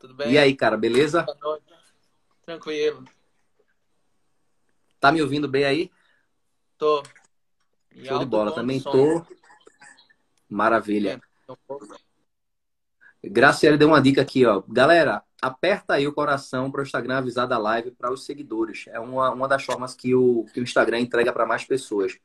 Tudo 0.00 0.14
bem? 0.14 0.32
E 0.32 0.38
aí, 0.38 0.56
cara, 0.56 0.78
beleza? 0.78 1.22
Boa 1.22 1.36
noite. 1.42 1.64
Tranquilo. 2.46 3.04
Tá 4.98 5.12
me 5.12 5.20
ouvindo 5.20 5.46
bem 5.46 5.64
aí? 5.64 5.90
Tô. 6.78 7.02
Em 7.94 8.06
Show 8.06 8.18
de 8.18 8.24
bola. 8.24 8.54
Também 8.54 8.80
som. 8.80 8.90
tô. 8.90 9.26
Maravilha. 10.48 11.20
É. 13.22 13.28
Graciela 13.28 13.76
deu 13.76 13.88
uma 13.88 14.00
dica 14.00 14.22
aqui, 14.22 14.46
ó. 14.46 14.62
Galera, 14.66 15.22
aperta 15.40 15.94
aí 15.94 16.06
o 16.06 16.14
coração 16.14 16.70
para 16.70 16.80
o 16.80 16.82
Instagram 16.82 17.18
avisar 17.18 17.46
da 17.46 17.58
live 17.58 17.90
para 17.90 18.10
os 18.10 18.24
seguidores. 18.24 18.86
É 18.88 18.98
uma, 18.98 19.30
uma 19.30 19.46
das 19.46 19.62
formas 19.64 19.94
que 19.94 20.14
o, 20.14 20.46
que 20.54 20.60
o 20.60 20.62
Instagram 20.62 21.00
entrega 21.00 21.30
para 21.30 21.44
mais 21.44 21.66
pessoas. 21.66 22.18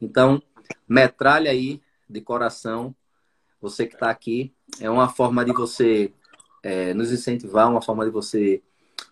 Então, 0.00 0.40
metralha 0.88 1.50
aí 1.50 1.82
de 2.08 2.20
coração. 2.20 2.94
Você 3.60 3.84
que 3.84 3.94
está 3.94 4.10
aqui. 4.10 4.54
É 4.80 4.88
uma 4.88 5.08
forma 5.08 5.44
de 5.44 5.52
você 5.52 6.12
é, 6.66 6.92
nos 6.92 7.12
incentivar, 7.12 7.70
uma 7.70 7.80
forma 7.80 8.04
de 8.04 8.10
você 8.10 8.60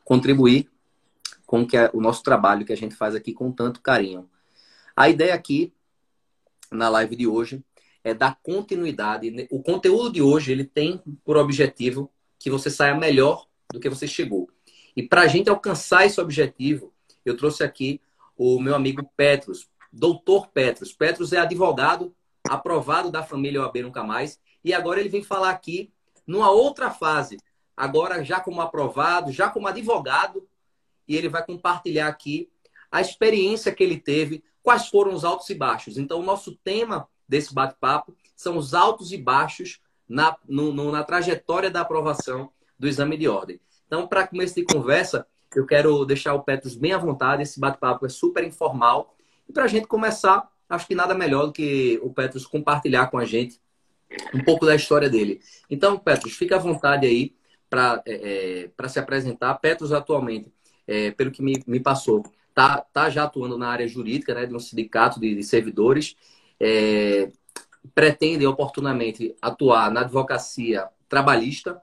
contribuir 0.04 0.68
com 1.46 1.64
que 1.64 1.76
o 1.92 2.00
nosso 2.00 2.20
trabalho 2.20 2.66
que 2.66 2.72
a 2.72 2.76
gente 2.76 2.96
faz 2.96 3.14
aqui 3.14 3.32
com 3.32 3.52
tanto 3.52 3.80
carinho. 3.80 4.28
A 4.96 5.08
ideia 5.08 5.32
aqui, 5.32 5.72
na 6.68 6.88
live 6.88 7.14
de 7.14 7.28
hoje, 7.28 7.64
é 8.02 8.12
dar 8.12 8.40
continuidade. 8.42 9.46
O 9.52 9.62
conteúdo 9.62 10.10
de 10.10 10.20
hoje 10.20 10.50
ele 10.50 10.64
tem 10.64 11.00
por 11.24 11.36
objetivo 11.36 12.10
que 12.40 12.50
você 12.50 12.68
saia 12.68 12.96
melhor 12.96 13.46
do 13.72 13.78
que 13.78 13.88
você 13.88 14.08
chegou. 14.08 14.50
E 14.96 15.02
para 15.04 15.22
a 15.22 15.28
gente 15.28 15.48
alcançar 15.48 16.04
esse 16.04 16.20
objetivo, 16.20 16.92
eu 17.24 17.36
trouxe 17.36 17.62
aqui 17.62 18.00
o 18.36 18.60
meu 18.60 18.74
amigo 18.74 19.08
Petros, 19.16 19.68
doutor 19.92 20.48
Petros. 20.48 20.92
Petros 20.92 21.32
é 21.32 21.38
advogado 21.38 22.12
aprovado 22.48 23.12
da 23.12 23.22
família 23.22 23.62
OAB 23.62 23.76
Nunca 23.82 24.02
Mais 24.02 24.40
e 24.64 24.74
agora 24.74 24.98
ele 24.98 25.08
vem 25.08 25.22
falar 25.22 25.50
aqui 25.50 25.93
numa 26.26 26.50
outra 26.50 26.90
fase, 26.90 27.38
agora 27.76 28.24
já 28.24 28.40
como 28.40 28.60
aprovado, 28.60 29.32
já 29.32 29.48
como 29.48 29.68
advogado, 29.68 30.46
e 31.06 31.16
ele 31.16 31.28
vai 31.28 31.44
compartilhar 31.44 32.08
aqui 32.08 32.50
a 32.90 33.00
experiência 33.00 33.74
que 33.74 33.82
ele 33.82 33.98
teve, 33.98 34.42
quais 34.62 34.88
foram 34.88 35.12
os 35.12 35.24
altos 35.24 35.50
e 35.50 35.54
baixos. 35.54 35.98
Então, 35.98 36.20
o 36.20 36.24
nosso 36.24 36.54
tema 36.56 37.08
desse 37.28 37.52
bate-papo 37.52 38.16
são 38.36 38.56
os 38.56 38.72
altos 38.72 39.12
e 39.12 39.18
baixos 39.18 39.80
na, 40.08 40.36
no, 40.48 40.72
no, 40.72 40.90
na 40.90 41.02
trajetória 41.02 41.70
da 41.70 41.80
aprovação 41.80 42.50
do 42.78 42.88
exame 42.88 43.16
de 43.16 43.28
ordem. 43.28 43.60
Então, 43.86 44.06
para 44.06 44.26
começo 44.26 44.54
de 44.54 44.64
conversa, 44.64 45.26
eu 45.54 45.66
quero 45.66 46.04
deixar 46.04 46.34
o 46.34 46.42
Petros 46.42 46.74
bem 46.74 46.92
à 46.92 46.98
vontade. 46.98 47.42
Esse 47.42 47.60
bate-papo 47.60 48.06
é 48.06 48.08
super 48.08 48.44
informal. 48.44 49.14
E 49.48 49.52
para 49.52 49.64
a 49.64 49.68
gente 49.68 49.86
começar, 49.86 50.48
acho 50.68 50.86
que 50.86 50.94
nada 50.94 51.14
melhor 51.14 51.46
do 51.46 51.52
que 51.52 52.00
o 52.02 52.10
Petros 52.10 52.46
compartilhar 52.46 53.08
com 53.08 53.18
a 53.18 53.24
gente 53.24 53.60
um 54.34 54.42
pouco 54.42 54.66
da 54.66 54.74
história 54.74 55.08
dele. 55.08 55.40
Então, 55.70 55.98
Petros, 55.98 56.34
fica 56.34 56.56
à 56.56 56.58
vontade 56.58 57.06
aí 57.06 57.34
para 57.68 58.02
é, 58.06 58.70
é 58.76 58.88
se 58.88 58.98
apresentar. 58.98 59.54
Petros, 59.54 59.92
atualmente, 59.92 60.52
é, 60.86 61.10
pelo 61.10 61.30
que 61.30 61.42
me, 61.42 61.62
me 61.66 61.80
passou, 61.80 62.22
tá, 62.54 62.78
tá 62.92 63.10
já 63.10 63.24
atuando 63.24 63.58
na 63.58 63.68
área 63.68 63.88
jurídica, 63.88 64.34
né, 64.34 64.46
de 64.46 64.54
um 64.54 64.60
sindicato 64.60 65.20
de, 65.20 65.34
de 65.34 65.42
servidores 65.42 66.16
é, 66.60 67.30
pretendem 67.94 68.46
oportunamente 68.46 69.36
atuar 69.40 69.90
na 69.90 70.00
advocacia 70.00 70.88
trabalhista. 71.08 71.80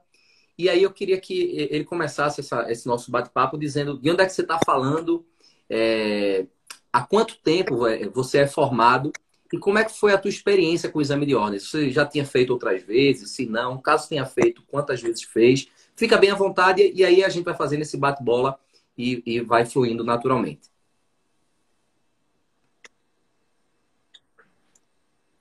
E 0.58 0.70
aí 0.70 0.84
eu 0.84 0.92
queria 0.92 1.20
que 1.20 1.68
ele 1.72 1.84
começasse 1.84 2.42
essa, 2.42 2.72
esse 2.72 2.88
nosso 2.88 3.12
bate-papo 3.12 3.58
dizendo 3.58 3.98
de 4.00 4.09
onde 4.09 4.22
é 4.22 4.26
que 4.26 4.34
você 4.34 4.42
está 4.42 4.59
falando, 4.66 5.26
é, 5.70 6.46
há 6.92 7.02
quanto 7.02 7.38
tempo 7.42 7.88
é, 7.88 8.08
você 8.09 8.40
é 8.40 8.48
formado 8.48 9.12
e 9.54 9.58
como 9.58 9.78
é 9.78 9.84
que 9.84 9.92
foi 9.92 10.14
a 10.14 10.18
tua 10.18 10.30
experiência 10.30 10.90
com 10.90 11.00
o 11.00 11.02
exame 11.02 11.26
de 11.26 11.36
ordem? 11.36 11.60
Você 11.60 11.90
já 11.90 12.06
tinha 12.06 12.26
feito 12.26 12.52
outras 12.52 12.82
vezes? 12.84 13.32
Se 13.32 13.46
não, 13.46 13.82
caso 13.82 14.08
tenha 14.08 14.26
feito, 14.26 14.64
quantas 14.64 15.02
vezes 15.02 15.24
fez? 15.24 15.68
Fica 15.96 16.18
bem 16.18 16.32
à 16.32 16.36
vontade 16.36 16.92
e 16.96 17.04
aí 17.04 17.24
a 17.24 17.30
gente 17.30 17.44
vai 17.44 17.54
fazendo 17.54 17.82
esse 17.82 17.98
bate-bola 17.98 18.58
e, 18.98 19.22
e 19.26 19.42
vai 19.42 19.66
fluindo 19.66 20.04
naturalmente. 20.04 20.72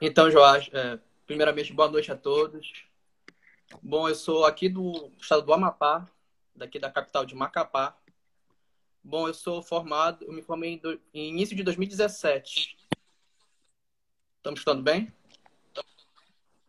Então, 0.00 0.30
Joás, 0.30 0.68
é, 0.72 0.98
primeiramente, 1.26 1.72
boa 1.72 1.88
noite 1.88 2.10
a 2.10 2.16
todos. 2.16 2.86
Bom, 3.82 4.08
eu 4.08 4.14
sou 4.14 4.44
aqui 4.44 4.68
do 4.68 5.12
estado 5.20 5.42
do 5.42 5.52
Amapá, 5.52 6.08
daqui 6.56 6.78
da 6.78 6.90
capital 6.90 7.24
de 7.24 7.34
Macapá. 7.34 7.96
Bom, 9.04 9.28
eu 9.28 9.34
sou 9.34 9.62
formado, 9.62 10.24
eu 10.24 10.32
me 10.32 10.42
formei 10.42 10.72
em, 10.72 10.78
do, 10.78 11.00
em 11.14 11.28
início 11.30 11.54
de 11.54 11.62
2017. 11.62 12.76
Estamos 14.40 14.60
escutando 14.60 14.82
bem? 14.82 15.12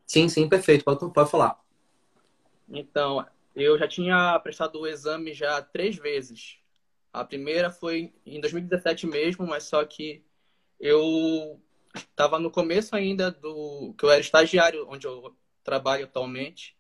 Sim, 0.06 0.28
sim, 0.28 0.50
perfeito. 0.50 0.84
Pode, 0.84 1.14
pode 1.14 1.32
falar. 1.32 1.58
Então, 2.68 3.26
eu 3.56 3.80
já 3.80 3.88
tinha 3.88 4.38
prestado 4.40 4.78
o 4.78 4.86
exame 4.86 5.34
já 5.34 5.62
três 5.62 5.96
vezes. 5.96 6.60
A 7.14 7.24
primeira 7.24 7.72
foi 7.72 8.14
em 8.26 8.42
2017 8.42 9.08
mesmo, 9.08 9.48
mas 9.48 9.64
só 9.64 9.86
que 9.86 10.22
eu 10.82 11.62
estava 11.96 12.38
no 12.40 12.52
começo 12.52 12.94
ainda 12.94 13.32
do 13.32 13.94
que 13.98 14.04
eu 14.04 14.12
era 14.12 14.20
estagiário 14.20 14.86
onde 14.90 15.08
eu 15.08 15.34
trabalho 15.64 16.04
atualmente. 16.04 16.76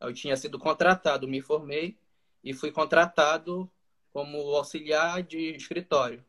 Eu 0.00 0.14
tinha 0.14 0.38
sido 0.38 0.58
contratado, 0.58 1.28
me 1.28 1.42
formei 1.42 1.98
e 2.42 2.54
fui 2.54 2.72
contratado 2.72 3.70
como 4.10 4.38
auxiliar 4.56 5.22
de 5.22 5.54
escritório, 5.54 6.24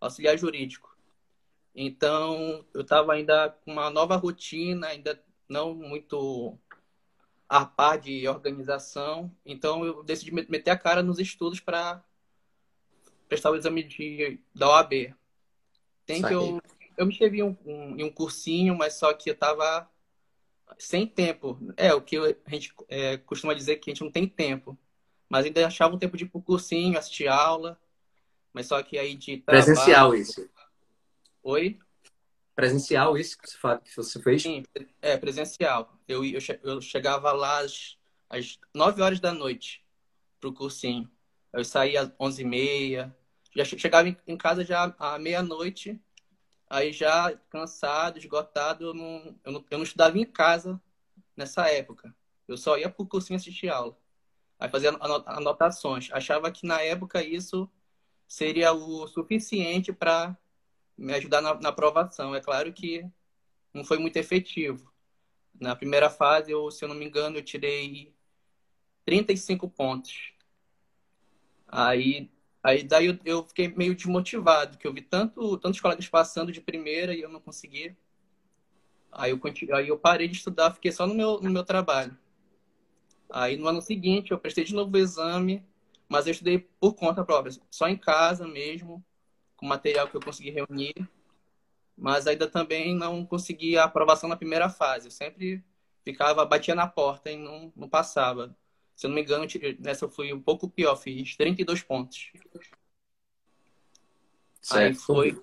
auxiliar 0.00 0.36
jurídico. 0.36 0.91
Então, 1.74 2.64
eu 2.74 2.82
estava 2.82 3.12
ainda 3.12 3.50
com 3.64 3.72
uma 3.72 3.90
nova 3.90 4.16
rotina, 4.16 4.88
ainda 4.88 5.22
não 5.48 5.74
muito 5.74 6.58
a 7.48 7.64
par 7.64 7.98
de 7.98 8.26
organização. 8.28 9.30
Então, 9.44 9.84
eu 9.84 10.02
decidi 10.02 10.32
meter 10.32 10.70
a 10.70 10.78
cara 10.78 11.02
nos 11.02 11.18
estudos 11.18 11.60
para 11.60 12.02
prestar 13.28 13.50
o 13.50 13.56
exame 13.56 13.82
de, 13.82 14.38
da 14.54 14.68
OAB. 14.68 15.14
Tem 16.04 16.20
que 16.20 16.34
eu 16.34 16.60
eu 16.96 17.06
me 17.06 17.12
inscrevi 17.12 17.38
em 17.38 17.42
um, 17.42 17.56
um, 17.64 17.96
em 17.96 18.04
um 18.04 18.10
cursinho, 18.10 18.76
mas 18.76 18.94
só 18.94 19.12
que 19.12 19.30
eu 19.30 19.34
tava 19.34 19.88
sem 20.78 21.06
tempo. 21.06 21.58
É, 21.76 21.92
o 21.92 22.00
que 22.00 22.16
a 22.16 22.50
gente 22.50 22.72
é, 22.88 23.16
costuma 23.18 23.54
dizer 23.54 23.76
que 23.76 23.90
a 23.90 23.94
gente 23.94 24.04
não 24.04 24.10
tem 24.10 24.26
tempo. 24.26 24.78
Mas 25.28 25.46
ainda 25.46 25.66
achava 25.66 25.94
um 25.94 25.98
tempo 25.98 26.16
de 26.16 26.24
ir 26.24 26.28
pro 26.28 26.42
cursinho, 26.42 26.98
assistir 26.98 27.28
aula. 27.28 27.78
Mas 28.52 28.66
só 28.66 28.82
que 28.82 28.98
aí 28.98 29.14
de 29.14 29.38
trabalho... 29.38 29.64
Presencial 29.64 30.14
isso. 30.14 30.48
Oi? 31.42 31.78
Presencial 32.54 33.16
isso 33.16 33.38
que 33.38 33.48
você, 33.48 33.78
que 33.78 33.96
você 33.96 34.22
fez? 34.22 34.42
Sim, 34.42 34.62
é, 35.00 35.16
presencial. 35.16 35.98
Eu, 36.06 36.24
eu, 36.24 36.38
eu 36.62 36.80
chegava 36.80 37.32
lá 37.32 37.60
às, 37.60 37.98
às 38.28 38.58
9 38.74 39.02
horas 39.02 39.20
da 39.20 39.32
noite 39.32 39.84
pro 40.40 40.52
cursinho. 40.52 41.10
Eu 41.52 41.64
saía 41.64 42.02
às 42.02 42.10
11h30. 42.10 43.14
Já 43.54 43.64
chegava 43.64 44.08
em 44.08 44.36
casa 44.36 44.64
já 44.64 44.94
à 44.98 45.18
meia-noite 45.18 46.00
Aí 46.72 46.90
já 46.90 47.30
cansado, 47.50 48.16
esgotado, 48.16 48.82
eu 48.82 48.94
não, 48.94 49.38
eu 49.44 49.52
não, 49.52 49.64
eu 49.70 49.76
não 49.76 49.84
estudava 49.84 50.18
em 50.18 50.24
casa 50.24 50.80
nessa 51.36 51.68
época. 51.68 52.16
Eu 52.48 52.56
só 52.56 52.78
ia 52.78 52.88
para 52.88 53.02
o 53.02 53.06
cursinho 53.06 53.36
assistir 53.36 53.68
aula. 53.68 53.94
Aí 54.58 54.70
fazia 54.70 54.88
anotações. 55.26 56.08
Achava 56.12 56.50
que 56.50 56.66
na 56.66 56.80
época 56.80 57.22
isso 57.22 57.70
seria 58.26 58.72
o 58.72 59.06
suficiente 59.06 59.92
para 59.92 60.34
me 61.02 61.14
ajudar 61.14 61.40
na, 61.40 61.54
na 61.54 61.68
aprovação. 61.70 62.34
É 62.34 62.40
claro 62.40 62.72
que 62.72 63.04
não 63.74 63.84
foi 63.84 63.98
muito 63.98 64.16
efetivo. 64.16 64.92
Na 65.60 65.76
primeira 65.76 66.10
fase, 66.10 66.50
eu, 66.50 66.70
se 66.70 66.84
eu 66.84 66.88
não 66.88 66.96
me 66.96 67.04
engano, 67.06 67.38
eu 67.38 67.42
tirei 67.42 68.14
35 69.04 69.68
pontos. 69.68 70.32
Aí 71.68 72.30
Aí 72.62 72.84
daí 72.84 73.06
eu, 73.06 73.18
eu, 73.24 73.44
fiquei 73.44 73.68
meio 73.68 73.94
desmotivado, 73.94 74.78
que 74.78 74.86
eu 74.86 74.92
vi 74.92 75.02
tanto, 75.02 75.58
tantos 75.58 75.80
colegas 75.80 76.08
passando 76.08 76.52
de 76.52 76.60
primeira 76.60 77.12
e 77.12 77.20
eu 77.20 77.28
não 77.28 77.40
consegui. 77.40 77.96
Aí 79.10 79.32
eu, 79.32 79.40
aí 79.74 79.88
eu 79.88 79.98
parei 79.98 80.28
de 80.28 80.36
estudar, 80.36 80.72
fiquei 80.72 80.92
só 80.92 81.06
no 81.06 81.14
meu, 81.14 81.40
no 81.40 81.50
meu 81.50 81.64
trabalho. 81.64 82.16
Aí 83.28 83.56
no 83.56 83.66
ano 83.66 83.82
seguinte 83.82 84.30
eu 84.30 84.38
prestei 84.38 84.62
de 84.62 84.74
novo 84.74 84.94
o 84.94 84.98
exame, 84.98 85.64
mas 86.08 86.26
eu 86.26 86.30
estudei 86.30 86.58
por 86.58 86.94
conta 86.94 87.24
própria, 87.24 87.52
só 87.68 87.88
em 87.88 87.96
casa 87.96 88.46
mesmo, 88.46 89.04
com 89.62 89.66
material 89.66 90.08
que 90.08 90.16
eu 90.16 90.20
consegui 90.20 90.50
reunir. 90.50 90.92
Mas 91.96 92.26
ainda 92.26 92.48
também 92.48 92.96
não 92.96 93.24
consegui 93.24 93.78
a 93.78 93.84
aprovação 93.84 94.28
na 94.28 94.36
primeira 94.36 94.68
fase. 94.68 95.06
Eu 95.06 95.12
sempre 95.12 95.62
ficava, 96.04 96.44
batia 96.44 96.74
na 96.74 96.88
porta 96.88 97.30
e 97.30 97.36
não, 97.36 97.72
não 97.76 97.88
passava. 97.88 98.56
Se 98.96 99.06
eu 99.06 99.08
não 99.08 99.14
me 99.14 99.22
engano, 99.22 99.46
nessa 99.78 100.04
eu 100.04 100.10
fui 100.10 100.32
um 100.32 100.42
pouco 100.42 100.68
pior, 100.68 100.96
fiz 100.96 101.36
32 101.36 101.80
pontos. 101.82 102.32
Certo. 104.60 104.76
Aí 104.76 104.94
foi 104.94 105.40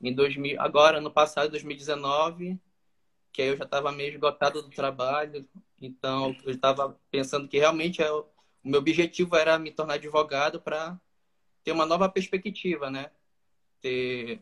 em 0.00 0.14
2000, 0.14 0.58
agora 0.58 1.02
no 1.02 1.10
passado, 1.10 1.50
2019, 1.50 2.58
que 3.30 3.42
aí 3.42 3.48
eu 3.48 3.58
já 3.58 3.64
estava 3.64 3.92
meio 3.92 4.14
esgotado 4.14 4.62
do 4.62 4.70
trabalho, 4.70 5.46
então 5.78 6.34
eu 6.44 6.50
estava 6.50 6.98
pensando 7.10 7.46
que 7.46 7.58
realmente 7.58 8.02
é, 8.02 8.10
o 8.10 8.26
meu 8.64 8.80
objetivo 8.80 9.36
era 9.36 9.58
me 9.58 9.70
tornar 9.70 9.94
advogado 9.94 10.60
para 10.60 10.98
ter 11.64 11.72
uma 11.72 11.86
nova 11.86 12.08
perspectiva, 12.08 12.90
né? 12.90 13.10
Ter 13.80 14.40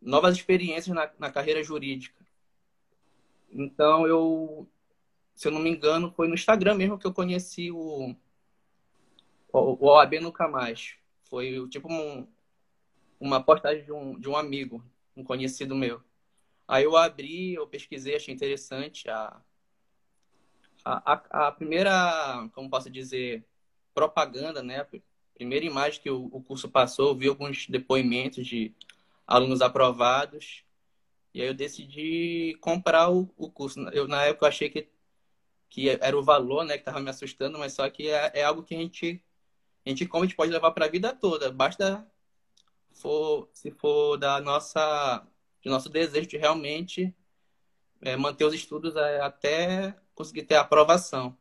novas 0.00 0.36
experiências 0.36 0.94
na, 0.94 1.10
na 1.18 1.30
carreira 1.30 1.62
jurídica. 1.62 2.24
Então 3.50 4.06
eu 4.06 4.68
se 5.40 5.48
eu 5.48 5.52
não 5.52 5.60
me 5.60 5.70
engano, 5.70 6.12
foi 6.12 6.28
no 6.28 6.34
Instagram 6.34 6.74
mesmo 6.74 6.98
que 6.98 7.06
eu 7.06 7.14
conheci 7.14 7.70
o, 7.70 8.14
o, 9.50 9.86
OAB 9.86 10.20
Nunca 10.20 10.46
Mais. 10.46 10.96
Foi 11.30 11.66
tipo 11.70 11.90
um, 11.90 12.28
uma 13.18 13.42
postagem 13.42 13.82
de 13.82 13.90
um, 13.90 14.20
de 14.20 14.28
um 14.28 14.36
amigo, 14.36 14.84
um 15.16 15.24
conhecido 15.24 15.74
meu. 15.74 16.02
Aí 16.68 16.84
eu 16.84 16.94
abri, 16.94 17.54
eu 17.54 17.66
pesquisei, 17.66 18.16
achei 18.16 18.34
interessante 18.34 19.08
a, 19.08 19.40
a, 20.84 21.46
a 21.48 21.52
primeira, 21.52 22.46
como 22.52 22.68
posso 22.68 22.90
dizer, 22.90 23.42
propaganda, 23.94 24.62
né? 24.62 24.86
Primeira 25.40 25.64
imagem 25.64 26.02
que 26.02 26.10
o, 26.10 26.42
curso 26.42 26.68
passou, 26.68 27.08
eu 27.08 27.16
vi 27.16 27.26
alguns 27.26 27.66
depoimentos 27.66 28.46
de 28.46 28.74
alunos 29.26 29.62
aprovados. 29.62 30.64
E 31.32 31.40
aí 31.40 31.48
eu 31.48 31.54
decidi 31.54 32.58
comprar 32.60 33.08
o, 33.08 33.26
curso. 33.50 33.80
Eu, 33.88 34.06
na 34.06 34.22
época 34.24 34.44
eu 34.44 34.48
achei 34.50 34.68
que, 34.68 34.86
que 35.70 35.88
era 35.88 36.14
o 36.14 36.22
valor, 36.22 36.62
né, 36.62 36.74
que 36.74 36.80
estava 36.80 37.00
me 37.00 37.08
assustando, 37.08 37.58
mas 37.58 37.72
só 37.72 37.88
que 37.88 38.10
é, 38.10 38.32
é 38.34 38.44
algo 38.44 38.62
que 38.62 38.74
a 38.74 38.78
gente, 38.78 39.24
a 39.86 39.88
gente 39.88 40.04
como 40.04 40.24
a 40.24 40.26
gente 40.26 40.36
pode 40.36 40.52
levar 40.52 40.72
para 40.72 40.84
a 40.84 40.90
vida 40.90 41.14
toda. 41.14 41.50
Basta 41.50 42.06
for, 42.92 43.48
se 43.54 43.70
for 43.70 44.18
da 44.18 44.42
nossa, 44.42 45.26
do 45.64 45.70
nosso 45.70 45.88
desejo 45.88 46.28
de 46.28 46.36
realmente 46.36 47.14
é, 48.02 48.14
manter 48.14 48.44
os 48.44 48.52
estudos 48.52 48.94
até 48.94 49.96
conseguir 50.14 50.42
ter 50.42 50.56
aprovação. 50.56 51.34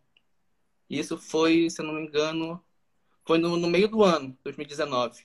Isso 0.90 1.18
foi, 1.18 1.70
se 1.70 1.82
eu 1.82 1.86
não 1.86 1.96
me 1.96 2.08
engano, 2.08 2.64
foi 3.30 3.38
no, 3.38 3.56
no 3.58 3.70
meio 3.70 3.88
do 3.88 4.04
ano, 4.04 4.36
2019. 4.44 5.24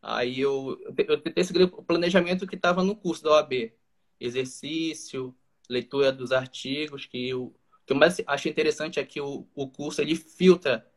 Aí 0.00 0.40
eu, 0.40 0.80
eu 0.96 1.20
tentei 1.20 1.44
seguir 1.44 1.64
o 1.64 1.82
planejamento 1.82 2.46
que 2.46 2.56
estava 2.56 2.82
no 2.82 2.96
curso 2.96 3.22
da 3.22 3.32
OAB. 3.32 3.70
Exercício, 4.18 5.36
leitura 5.68 6.10
dos 6.10 6.32
artigos, 6.32 7.04
que 7.04 7.34
o 7.34 7.52
que 7.84 7.92
eu 7.92 7.96
mais 7.98 8.18
acho 8.26 8.48
interessante 8.48 8.98
é 8.98 9.04
que 9.04 9.20
o, 9.20 9.46
o 9.54 9.68
curso 9.68 10.00
ele 10.00 10.16
filtra, 10.16 10.90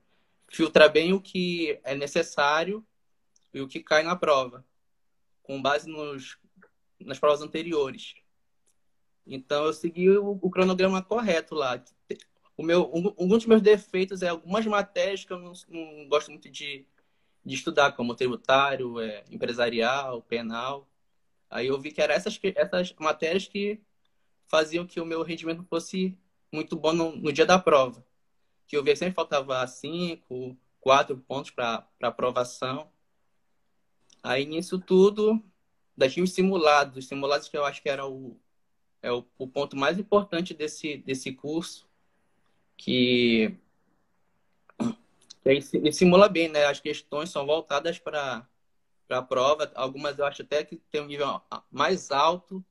filtra 0.48 0.88
bem 0.88 1.12
o 1.12 1.20
que 1.20 1.82
é 1.84 1.94
necessário 1.94 2.82
e 3.54 3.60
o 3.60 3.68
que 3.68 3.82
cai 3.82 4.02
na 4.02 4.16
prova, 4.16 4.66
com 5.44 5.62
base 5.62 5.90
nos, 5.90 6.38
nas 6.98 7.20
provas 7.20 7.42
anteriores. 7.42 8.16
Então, 9.28 9.66
eu 9.66 9.74
segui 9.74 10.10
o, 10.12 10.40
o 10.42 10.50
cronograma 10.50 11.04
correto 11.04 11.56
lá. 11.56 11.84
O 12.58 12.64
meu, 12.64 12.90
um, 12.94 13.14
um, 13.26 13.28
dos 13.28 13.46
meus 13.46 13.62
defeitos 13.62 14.22
é 14.22 14.30
algumas 14.30 14.66
matérias 14.66 15.26
que 15.26 15.34
eu 15.34 15.40
não, 15.40 15.54
não 15.68 16.08
gosto 16.08 16.32
muito 16.32 16.50
de, 16.50 16.86
de 17.44 17.56
estudar, 17.56 17.92
como 17.94 18.16
tributário, 18.16 19.00
é, 19.00 19.24
empresarial, 19.30 20.22
penal. 20.22 20.88
Aí 21.50 21.68
eu 21.68 21.80
vi 21.80 21.92
que 21.92 22.02
eram 22.02 22.14
essas, 22.14 22.40
essas 22.56 22.94
matérias 23.00 23.48
que 23.48 23.82
faziam 24.48 24.86
que 24.86 25.00
o 25.02 25.06
meu 25.06 25.22
rendimento 25.22 25.64
fosse 25.64 26.18
muito 26.52 26.76
bom 26.76 26.94
no, 26.94 27.16
no 27.16 27.34
dia 27.34 27.46
da 27.46 27.60
prova. 27.60 28.06
Que 28.68 28.78
eu 28.78 28.84
vi 28.84 28.92
que 28.92 28.98
sempre 28.98 29.14
faltava 29.14 29.66
cinco, 29.68 30.58
quatro 30.80 31.18
pontos 31.18 31.52
para 31.52 31.88
aprovação. 32.02 32.90
Aí 34.24 34.46
nisso 34.46 34.80
tudo, 34.80 35.44
daí 35.96 36.22
os 36.22 36.32
simulados, 36.32 36.98
os 36.98 37.08
simulados 37.08 37.48
que 37.48 37.58
eu 37.58 37.66
acho 37.66 37.82
que 37.82 37.90
era 37.90 38.08
o, 38.08 38.36
é 39.02 39.12
o, 39.12 39.24
o 39.38 39.48
ponto 39.48 39.76
mais 39.76 40.00
importante 40.00 40.54
desse, 40.54 40.98
desse 40.98 41.32
curso, 41.32 41.88
que, 42.78 43.56
que 45.44 45.50
ele 45.74 45.92
simula 45.92 46.28
bem, 46.28 46.50
né? 46.50 46.66
As 46.66 46.80
questões 46.80 47.30
são 47.30 47.46
voltadas 47.46 48.00
para 48.00 48.48
a 49.10 49.22
prova, 49.22 49.72
algumas 49.76 50.18
eu 50.18 50.26
acho 50.26 50.42
até 50.42 50.64
que 50.64 50.78
tem 50.92 51.02
um 51.02 51.08
nível 51.08 51.42
mais 51.72 52.12
alto 52.12 52.64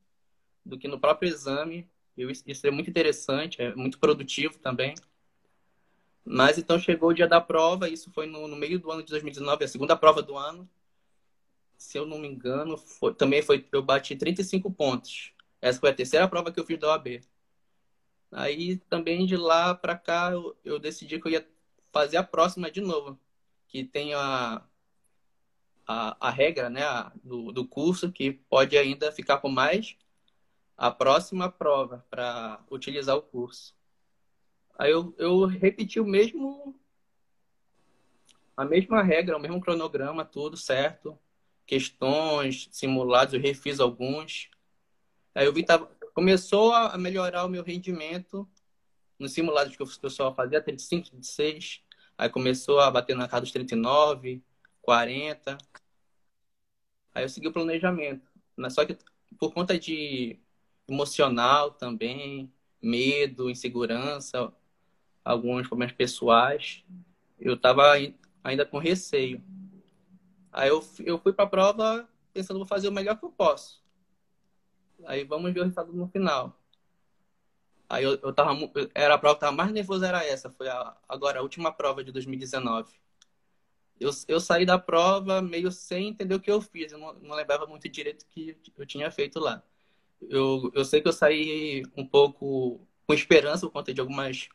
do 0.65 0.77
que 0.77 0.87
no 0.87 0.99
próprio 0.99 1.29
exame. 1.29 1.89
Eu, 2.17 2.29
isso 2.29 2.67
é 2.67 2.71
muito 2.71 2.89
interessante, 2.89 3.61
é 3.61 3.75
muito 3.75 3.99
produtivo 3.99 4.57
também. 4.59 4.95
Mas 6.23 6.57
então 6.57 6.79
chegou 6.79 7.09
o 7.09 7.13
dia 7.13 7.27
da 7.27 7.39
prova, 7.39 7.87
isso 7.87 8.11
foi 8.11 8.25
no, 8.25 8.47
no 8.47 8.55
meio 8.55 8.79
do 8.79 8.91
ano 8.91 9.03
de 9.03 9.09
2019, 9.09 9.63
a 9.63 9.67
segunda 9.67 9.95
prova 9.95 10.23
do 10.23 10.35
ano. 10.35 10.67
Se 11.77 11.97
eu 11.97 12.05
não 12.05 12.17
me 12.17 12.27
engano, 12.27 12.77
foi, 12.77 13.13
também 13.13 13.41
foi 13.43 13.65
eu 13.71 13.83
bati 13.83 14.15
35 14.15 14.71
pontos. 14.71 15.33
Essa 15.61 15.79
foi 15.79 15.89
a 15.89 15.93
terceira 15.93 16.27
prova 16.27 16.51
que 16.51 16.59
eu 16.59 16.65
fiz 16.65 16.79
da 16.79 16.87
OAB. 16.89 17.21
Aí 18.31 18.77
também 18.89 19.25
de 19.25 19.37
lá 19.37 19.73
para 19.73 19.95
cá 19.97 20.31
eu, 20.31 20.57
eu, 20.63 20.79
decidi 20.79 21.19
que 21.19 21.27
eu 21.27 21.31
ia 21.31 21.47
fazer 21.91 22.17
a 22.17 22.23
próxima 22.23 22.69
de 22.69 22.81
novo, 22.81 23.19
que 23.67 23.83
tem 23.83 24.13
a, 24.13 24.63
a, 25.87 26.27
a 26.27 26.29
regra 26.29 26.69
né, 26.69 26.83
a, 26.83 27.11
do, 27.23 27.51
do 27.51 27.67
curso 27.67 28.11
que 28.11 28.33
pode 28.33 28.77
ainda 28.77 29.11
ficar 29.11 29.37
com 29.37 29.49
mais 29.49 29.95
a 30.77 30.91
próxima 30.91 31.49
prova 31.49 32.05
para 32.09 32.63
utilizar 32.69 33.15
o 33.15 33.21
curso. 33.21 33.73
Aí 34.77 34.91
eu, 34.91 35.15
eu 35.17 35.45
repeti 35.45 35.99
o 35.99 36.05
mesmo 36.05 36.75
a 38.57 38.63
mesma 38.63 39.01
regra, 39.03 39.37
o 39.37 39.39
mesmo 39.39 39.59
cronograma, 39.59 40.23
tudo 40.23 40.55
certo. 40.55 41.17
Questões, 41.65 42.69
simulados, 42.71 43.33
eu 43.33 43.39
refiz 43.39 43.79
alguns. 43.79 44.49
Aí 45.33 45.45
eu 45.45 45.53
vi 45.53 45.65
tava, 45.65 45.91
começou 46.15 46.73
a 46.73 46.97
melhorar 46.97 47.43
o 47.43 47.49
meu 47.49 47.61
rendimento 47.61 48.49
nos 49.19 49.33
simulados 49.33 49.75
que 49.75 49.83
eu 49.83 50.09
só 50.09 50.33
fazia 50.33 50.61
35, 50.61 51.09
36. 51.09 51.81
Aí 52.17 52.29
começou 52.29 52.79
a 52.79 52.89
bater 52.89 53.17
na 53.17 53.27
casa 53.27 53.41
dos 53.41 53.51
39, 53.51 54.41
40. 54.81 55.57
Aí 57.13 57.23
eu 57.23 57.29
segui 57.29 57.49
o 57.49 57.51
planejamento. 57.51 58.25
Só 58.69 58.85
que 58.85 58.97
por 59.37 59.53
conta 59.53 59.77
de 59.77 60.39
emocional 60.87 61.71
também, 61.71 62.49
medo, 62.81 63.49
insegurança, 63.49 64.53
alguns 65.23 65.67
problemas 65.67 65.93
pessoais, 65.93 66.85
eu 67.37 67.55
estava 67.55 67.93
ainda 68.41 68.65
com 68.65 68.77
receio. 68.77 69.43
Aí 70.49 70.69
eu, 70.69 70.81
eu 71.03 71.19
fui 71.19 71.33
para 71.33 71.43
a 71.43 71.49
prova 71.49 72.09
pensando, 72.33 72.57
vou 72.57 72.67
fazer 72.67 72.87
o 72.87 72.93
melhor 72.93 73.19
que 73.19 73.25
eu 73.25 73.31
posso. 73.31 73.84
Aí 75.05 75.23
vamos 75.23 75.53
ver 75.53 75.59
o 75.59 75.63
resultado 75.63 75.91
no 75.93 76.07
final. 76.07 76.57
Aí 77.89 78.03
eu, 78.03 78.19
eu 78.21 78.33
tava. 78.33 78.57
Era 78.93 79.15
a 79.15 79.17
prova 79.17 79.35
que 79.35 79.41
tava 79.41 79.55
mais 79.55 79.71
nervosa, 79.71 80.07
era 80.07 80.25
essa. 80.25 80.49
Foi 80.49 80.67
a, 80.67 80.95
agora 81.07 81.39
a 81.39 81.43
última 81.43 81.71
prova 81.71 82.03
de 82.03 82.11
2019. 82.11 82.93
Eu, 83.99 84.11
eu 84.27 84.39
saí 84.39 84.65
da 84.65 84.77
prova 84.77 85.41
meio 85.41 85.71
sem 85.71 86.09
entender 86.09 86.35
o 86.35 86.39
que 86.39 86.51
eu 86.51 86.61
fiz. 86.61 86.91
Eu 86.91 86.97
não, 86.97 87.13
não 87.13 87.35
lembrava 87.35 87.65
muito 87.65 87.87
direito 87.87 88.23
o 88.23 88.27
que 88.27 88.57
eu 88.77 88.85
tinha 88.85 89.09
feito 89.11 89.39
lá. 89.39 89.63
Eu, 90.21 90.71
eu 90.73 90.83
sei 90.85 91.01
que 91.01 91.07
eu 91.07 91.13
saí 91.13 91.83
um 91.95 92.05
pouco 92.05 92.85
com 93.05 93.13
esperança 93.13 93.65
por 93.67 93.73
conta 93.73 93.93
de 93.93 94.01
algumas, 94.01 94.49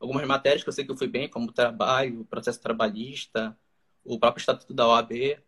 algumas 0.00 0.26
matérias 0.26 0.62
que 0.62 0.68
eu 0.68 0.72
sei 0.72 0.84
que 0.84 0.90
eu 0.90 0.96
fui 0.96 1.08
bem, 1.08 1.28
como 1.28 1.52
trabalho, 1.52 2.24
processo 2.26 2.60
trabalhista, 2.60 3.56
o 4.04 4.18
próprio 4.18 4.40
estatuto 4.40 4.72
da 4.72 4.86
OAB. 4.88 5.38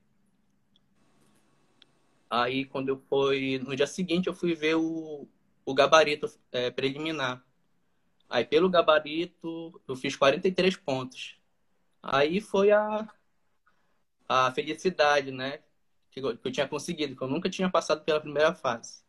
Aí, 2.30 2.64
quando 2.64 2.90
eu 2.90 2.96
fui. 3.08 3.58
No 3.58 3.74
dia 3.74 3.86
seguinte, 3.86 4.28
eu 4.28 4.34
fui 4.34 4.54
ver 4.54 4.76
o, 4.76 5.28
o 5.66 5.74
gabarito 5.74 6.30
é, 6.52 6.70
preliminar. 6.70 7.44
Aí, 8.28 8.44
pelo 8.44 8.70
gabarito, 8.70 9.82
eu 9.88 9.96
fiz 9.96 10.14
43 10.16 10.76
pontos. 10.76 11.36
Aí 12.02 12.40
foi 12.40 12.70
a, 12.70 13.08
a 14.28 14.52
felicidade, 14.52 15.32
né? 15.32 15.60
Que 16.10 16.20
eu, 16.20 16.36
que 16.36 16.48
eu 16.48 16.52
tinha 16.52 16.68
conseguido, 16.68 17.16
que 17.16 17.22
eu 17.22 17.28
nunca 17.28 17.50
tinha 17.50 17.68
passado 17.70 18.04
pela 18.04 18.20
primeira 18.20 18.54
fase. 18.54 19.02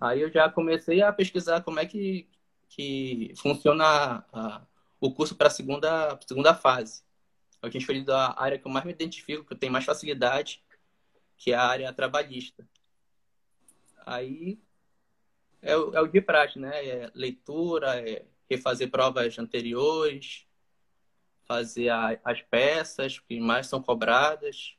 Aí 0.00 0.20
eu 0.20 0.30
já 0.30 0.50
comecei 0.50 1.02
a 1.02 1.12
pesquisar 1.12 1.62
como 1.62 1.80
é 1.80 1.86
que, 1.86 2.28
que 2.68 3.32
funciona 3.36 3.84
a, 3.84 4.24
a, 4.32 4.66
o 5.00 5.12
curso 5.12 5.34
para 5.36 5.46
a 5.48 5.50
segunda, 5.50 6.18
segunda 6.26 6.54
fase. 6.54 7.02
Eu 7.62 7.70
tinha 7.70 7.80
escolhido 7.80 8.12
a 8.12 8.40
área 8.42 8.58
que 8.58 8.66
eu 8.66 8.72
mais 8.72 8.84
me 8.84 8.92
identifico, 8.92 9.44
que 9.44 9.52
eu 9.54 9.58
tenho 9.58 9.72
mais 9.72 9.84
facilidade, 9.84 10.61
que 11.42 11.50
é 11.50 11.56
a 11.56 11.66
área 11.66 11.92
trabalhista. 11.92 12.64
Aí 14.06 14.62
é 15.60 15.76
o, 15.76 15.92
é 15.92 16.00
o 16.00 16.06
de 16.06 16.20
praxe, 16.20 16.56
né? 16.56 16.86
É 16.86 17.10
leitura, 17.14 17.98
é 17.98 18.24
refazer 18.48 18.88
provas 18.88 19.36
anteriores, 19.36 20.46
fazer 21.44 21.88
a, 21.88 22.16
as 22.24 22.40
peças 22.42 23.18
que 23.18 23.40
mais 23.40 23.66
são 23.66 23.82
cobradas. 23.82 24.76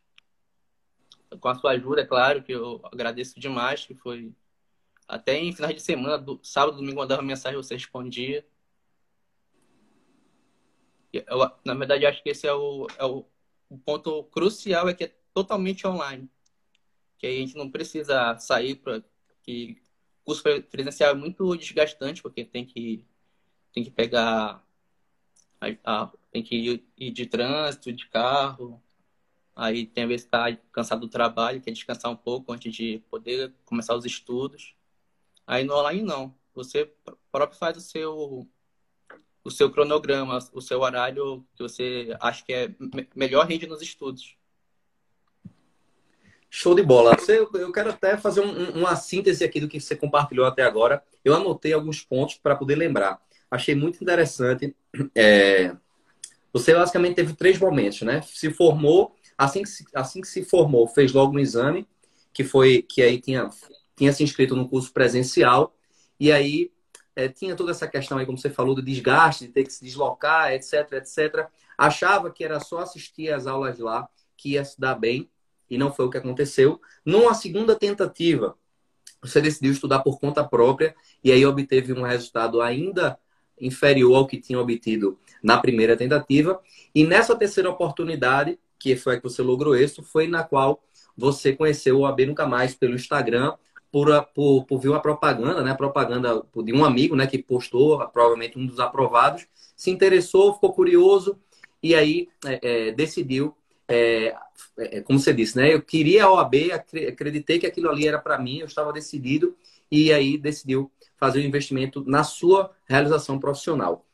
Com 1.41 1.50
a 1.50 1.55
sua 1.55 1.72
ajuda, 1.72 2.01
é 2.01 2.05
claro, 2.05 2.41
que 2.41 2.53
eu 2.53 2.79
agradeço 2.86 3.38
demais, 3.38 3.86
que 3.86 3.93
foi 3.93 4.34
até 5.05 5.38
em 5.38 5.51
finais 5.51 5.75
de 5.75 5.82
semana, 5.82 6.17
do, 6.17 6.39
sábado, 6.41 6.77
domingo, 6.77 7.01
mandava 7.01 7.22
mensagem, 7.22 7.58
você 7.58 7.74
respondia. 7.74 8.48
Eu, 11.12 11.51
na 11.65 11.74
verdade, 11.74 12.05
acho 12.05 12.24
que 12.24 12.29
esse 12.29 12.48
é 12.48 12.53
o, 12.53 12.88
é 12.98 13.03
o, 13.03 13.25
o 13.70 13.77
ponto 13.77 14.24
crucial, 14.25 14.88
é 14.88 14.93
que 14.93 15.03
é 15.03 15.15
totalmente 15.34 15.86
online 15.86 16.29
que 17.24 17.27
a 17.27 17.32
gente 17.32 17.56
não 17.56 17.70
precisa 17.70 18.38
sair 18.38 18.75
para 18.75 19.01
que 19.44 19.82
curso 20.25 20.44
presencial 20.70 21.12
é 21.12 21.13
muito 21.13 21.56
desgastante 21.56 22.22
porque 22.22 22.44
tem 22.44 22.65
que 22.65 23.06
tem 23.74 23.82
que 23.82 23.89
pegar 23.89 24.62
a, 25.62 25.68
a, 25.86 26.12
tem 26.30 26.44
que 26.44 26.53
ir, 26.53 26.84
ir, 26.98 27.12
de 27.12 27.25
trânsito 27.25 27.94
de 27.94 28.10
carro 28.10 28.84
aí 29.56 29.86
tem 29.86 30.03
a 30.03 30.08
vez 30.08 30.24
estar 30.24 30.53
cansado 30.70 31.00
do 31.00 31.08
trabalho 31.08 31.62
quer 31.62 31.72
descansar 31.72 32.12
um 32.12 32.15
pouco 32.18 32.51
antes 32.51 32.75
de 32.75 33.00
poder 33.10 33.53
começar 33.63 33.96
os 33.96 34.03
estudos 34.03 34.75
aí 35.48 35.63
no 35.63 35.75
online 35.75 36.01
não 36.01 36.36
Você 36.53 36.94
próprio 37.32 37.58
faz 37.58 37.77
o 37.77 37.82
seu 37.82 38.46
o 39.46 39.51
seu 39.51 39.72
cronograma, 39.72 40.39
o 40.51 40.62
seu 40.62 40.82
horário 40.82 41.46
que 41.56 41.63
você 41.63 42.18
acha 42.20 42.44
que 42.44 42.53
é 42.53 42.75
melhor 43.13 43.46
rende 43.46 43.68
nos 43.68 43.82
estudos. 43.82 44.38
Show 46.55 46.75
de 46.75 46.83
bola. 46.83 47.17
eu 47.27 47.72
quero 47.72 47.89
até 47.89 48.15
fazer 48.15 48.41
um, 48.41 48.77
uma 48.77 48.95
síntese 48.95 49.43
aqui 49.43 49.60
do 49.60 49.67
que 49.67 49.79
você 49.79 49.95
compartilhou 49.95 50.45
até 50.45 50.62
agora. 50.62 51.03
Eu 51.25 51.33
anotei 51.33 51.74
alguns 51.74 52.03
pontos 52.03 52.36
para 52.36 52.55
poder 52.55 52.75
lembrar. 52.75 53.19
Achei 53.50 53.74
muito 53.74 54.00
interessante. 54.03 54.75
É... 55.15 55.75
Você 56.53 56.75
basicamente 56.75 57.15
teve 57.15 57.33
três 57.33 57.57
momentos, 57.57 58.03
né? 58.03 58.22
Se 58.22 58.51
formou, 58.51 59.15
assim 59.36 59.63
que 59.63 59.69
se, 59.69 59.83
assim 59.95 60.22
que 60.22 60.27
se 60.27 60.45
formou, 60.45 60.88
fez 60.88 61.12
logo 61.12 61.36
um 61.36 61.39
exame, 61.39 61.88
que 62.31 62.43
foi 62.43 62.83
que 62.83 63.01
aí 63.01 63.19
tinha, 63.19 63.50
tinha 63.95 64.13
se 64.13 64.24
inscrito 64.24 64.55
no 64.55 64.69
curso 64.69 64.93
presencial, 64.93 65.75
e 66.19 66.31
aí 66.31 66.72
é, 67.15 67.27
tinha 67.27 67.55
toda 67.55 67.72
essa 67.72 67.88
questão 67.88 68.19
aí, 68.19 68.27
como 68.27 68.38
você 68.38 68.51
falou, 68.51 68.75
do 68.75 68.83
desgaste, 68.83 69.48
de 69.48 69.51
ter 69.51 69.63
que 69.63 69.74
se 69.74 69.83
deslocar, 69.83 70.51
etc, 70.51 70.88
etc. 70.93 71.48
Achava 71.75 72.29
que 72.29 72.43
era 72.43 72.60
só 72.60 72.81
assistir 72.81 73.33
às 73.33 73.48
aulas 73.48 73.79
lá 73.79 74.07
que 74.38 74.51
ia 74.51 74.63
se 74.63 74.79
dar 74.79 74.93
bem, 74.93 75.31
e 75.70 75.77
não 75.77 75.91
foi 75.93 76.05
o 76.05 76.10
que 76.10 76.17
aconteceu. 76.17 76.79
Numa 77.05 77.34
segunda 77.34 77.75
tentativa, 77.75 78.55
você 79.22 79.41
decidiu 79.41 79.72
estudar 79.72 80.00
por 80.00 80.20
conta 80.20 80.43
própria 80.43 80.96
e 81.24 81.32
aí 81.32 81.46
obteve 81.46 81.93
um 81.93 82.03
resultado 82.03 82.62
ainda 82.62 83.17
inferior 83.60 84.15
ao 84.15 84.27
que 84.27 84.39
tinha 84.39 84.60
obtido 84.60 85.17
na 85.41 85.58
primeira 85.58 85.96
tentativa. 85.96 86.60
E 86.93 87.05
nessa 87.05 87.36
terceira 87.36 87.70
oportunidade, 87.70 88.60
que 88.77 88.96
foi 88.96 89.15
a 89.15 89.17
que 89.17 89.24
você 89.24 89.41
logrou 89.41 89.75
isso, 89.75 90.03
foi 90.03 90.27
na 90.27 90.43
qual 90.43 90.84
você 91.15 91.53
conheceu 91.53 92.00
o 92.00 92.05
AB 92.05 92.25
Nunca 92.25 92.46
Mais 92.46 92.75
pelo 92.75 92.96
Instagram, 92.96 93.53
por, 93.91 94.08
por, 94.34 94.65
por 94.65 94.79
ver 94.79 94.89
uma 94.89 95.01
propaganda, 95.01 95.62
né? 95.62 95.74
Propaganda 95.75 96.43
de 96.63 96.74
um 96.74 96.84
amigo, 96.84 97.15
né? 97.15 97.27
Que 97.27 97.38
postou, 97.38 98.00
provavelmente 98.10 98.58
um 98.58 98.65
dos 98.65 98.79
aprovados, 98.79 99.46
se 99.75 99.91
interessou, 99.91 100.55
ficou 100.55 100.74
curioso 100.74 101.39
e 101.82 101.93
aí 101.93 102.27
é, 102.46 102.88
é, 102.88 102.91
decidiu, 102.91 103.55
é, 103.88 104.36
é 104.78 105.02
como 105.02 105.20
você 105.20 105.34
disse, 105.34 105.58
né? 105.58 105.74
Eu 105.74 105.82
queria 105.82 106.25
a 106.25 106.32
OAB, 106.32 106.72
acreditei 106.72 107.60
que 107.60 107.66
aquilo 107.66 107.90
ali 107.90 108.08
era 108.08 108.20
para 108.20 108.40
mim, 108.40 108.60
eu 108.60 108.66
estava 108.66 108.94
decidido 108.94 109.56
e 109.92 110.12
aí 110.12 110.38
decidiu 110.38 110.92
fazer 111.18 111.40
o 111.40 111.42
um 111.42 111.46
investimento 111.46 112.04
na 112.06 112.24
sua 112.24 112.72
realização 112.86 113.40
profissional. 113.40 114.06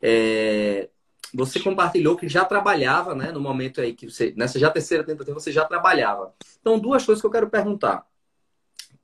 É, 0.00 0.88
você 1.32 1.58
compartilhou 1.58 2.16
que 2.16 2.28
já 2.28 2.44
trabalhava, 2.44 3.14
né? 3.14 3.32
No 3.32 3.40
momento 3.40 3.80
aí 3.80 3.94
que 3.94 4.10
você, 4.10 4.34
nessa 4.36 4.58
já 4.58 4.70
terceira 4.70 5.02
tentativa, 5.02 5.38
você 5.38 5.50
já 5.50 5.64
trabalhava. 5.64 6.34
Então, 6.60 6.78
duas 6.78 7.04
coisas 7.04 7.22
que 7.22 7.26
eu 7.26 7.30
quero 7.30 7.48
perguntar. 7.48 8.06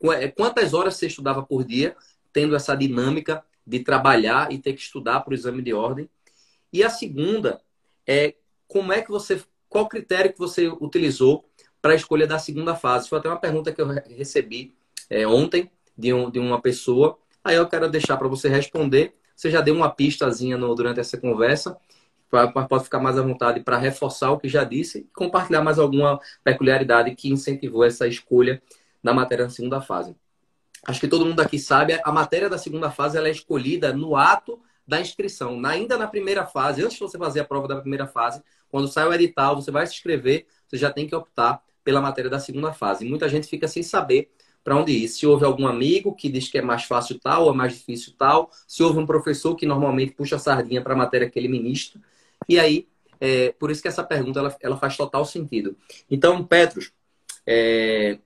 É, 0.03 0.29
quantas 0.29 0.75
horas 0.75 0.97
você 0.97 1.07
estudava 1.07 1.43
por 1.43 1.65
dia, 1.65 1.97
tendo 2.33 2.55
essa 2.55 2.77
dinâmica 2.77 3.43
de 3.67 3.81
trabalhar 3.81 4.53
e 4.53 4.59
ter 4.59 4.75
que 4.75 4.81
estudar 4.81 5.21
para 5.21 5.31
o 5.31 5.35
exame 5.35 5.63
de 5.63 5.73
ordem? 5.73 6.09
E 6.73 6.85
a 6.85 6.91
segunda 6.91 7.61
é 8.07 8.35
como 8.67 8.93
é 8.93 9.01
que 9.01 9.11
você, 9.11 9.43
qual 9.69 9.89
critério 9.89 10.33
que 10.33 10.39
você 10.39 10.69
utilizou 10.69 11.45
para 11.81 11.93
a 11.93 11.97
escolha 11.97 12.27
da 12.27 12.39
segunda 12.39 12.75
fase? 12.75 13.09
Foi 13.09 13.19
até 13.19 13.29
uma 13.29 13.41
pergunta 13.41 13.73
que 13.73 13.81
eu 13.81 13.87
recebi 13.87 14.75
é, 15.11 15.27
ontem 15.27 15.71
de, 15.97 16.13
um, 16.13 16.31
de 16.31 16.39
uma 16.39 16.61
pessoa. 16.61 17.19
Aí 17.45 17.57
eu 17.57 17.69
quero 17.69 17.89
deixar 17.89 18.17
para 18.17 18.29
você 18.29 18.49
responder. 18.49 19.15
Você 19.35 19.51
já 19.51 19.61
deu 19.61 19.75
uma 19.75 19.91
pistazinha 19.91 20.57
no, 20.57 20.75
durante 20.75 21.01
essa 21.01 21.19
conversa. 21.19 21.77
Pode 22.69 22.85
ficar 22.85 22.99
mais 22.99 23.17
à 23.19 23.23
vontade 23.23 23.61
para 23.61 23.79
reforçar 23.79 24.31
o 24.31 24.39
que 24.39 24.49
já 24.49 24.63
disse 24.63 24.99
e 24.99 25.05
compartilhar 25.15 25.63
mais 25.63 25.79
alguma 25.79 26.21
peculiaridade 26.45 27.15
que 27.15 27.31
incentivou 27.31 27.85
essa 27.85 28.07
escolha 28.07 28.63
da 29.03 29.15
matéria 29.15 29.45
da 29.45 29.51
segunda 29.51 29.81
fase. 29.81 30.15
Acho 30.87 31.01
que 31.01 31.09
todo 31.09 31.25
mundo 31.25 31.41
aqui 31.41 31.59
sabe, 31.59 31.99
a 32.05 32.13
matéria 32.13 32.49
da 32.49 32.59
segunda 32.59 32.91
fase 32.91 33.17
ela 33.17 33.29
é 33.29 33.31
escolhida 33.31 33.93
no 33.93 34.15
ato 34.15 34.61
da 34.87 35.01
inscrição. 35.01 35.61
Ainda 35.65 35.97
na 35.97 36.07
primeira 36.07 36.47
fase, 36.47 36.83
antes 36.83 36.95
de 36.95 37.01
você 37.01 37.19
fazer 37.19 37.41
a 37.41 37.45
prova 37.45 37.69
da 37.69 37.81
primeira 37.81 38.07
fase, 38.07 38.43
quando 38.69 38.89
sai 38.89 39.07
o 39.07 39.13
edital, 39.13 39.57
você 39.57 39.71
vai 39.71 39.87
se 39.87 39.95
inscrever, 39.95 40.47
você 40.67 40.77
já 40.77 40.91
tem 40.91 41.07
que 41.07 41.15
optar 41.15 41.63
pela 41.83 42.01
matéria 42.01 42.31
da 42.31 42.39
segunda 42.39 42.73
fase. 42.73 43.05
Muita 43.05 43.29
gente 43.29 43.47
fica 43.47 43.67
sem 43.67 43.83
saber 43.83 44.31
para 44.63 44.77
onde 44.77 44.93
ir. 44.93 45.09
Se 45.09 45.27
houve 45.27 45.45
algum 45.45 45.67
amigo 45.67 46.15
que 46.15 46.29
diz 46.29 46.49
que 46.49 46.59
é 46.59 46.63
mais 46.63 46.85
fácil 46.85 47.19
tal 47.19 47.45
ou 47.45 47.53
é 47.53 47.57
mais 47.57 47.73
difícil 47.73 48.13
tal, 48.19 48.51
se 48.67 48.83
houve 48.83 48.99
um 48.99 49.07
professor 49.07 49.55
que 49.55 49.65
normalmente 49.65 50.13
puxa 50.13 50.37
a 50.37 50.39
sardinha 50.39 50.83
para 50.83 50.93
a 50.93 50.97
matéria 50.97 51.31
que 51.31 51.39
ele 51.39 51.49
ministra. 51.49 52.01
E 52.49 52.59
aí, 52.59 52.87
é, 53.21 53.53
por 53.53 53.71
isso 53.71 53.81
que 53.81 53.89
essa 53.89 54.05
pergunta 54.05 54.39
ela, 54.39 54.57
ela 54.61 54.77
faz 54.77 54.97
total 54.97 55.25
sentido. 55.25 55.77
Então, 56.11 56.45
Petros, 56.45 56.93
é, 57.47 58.19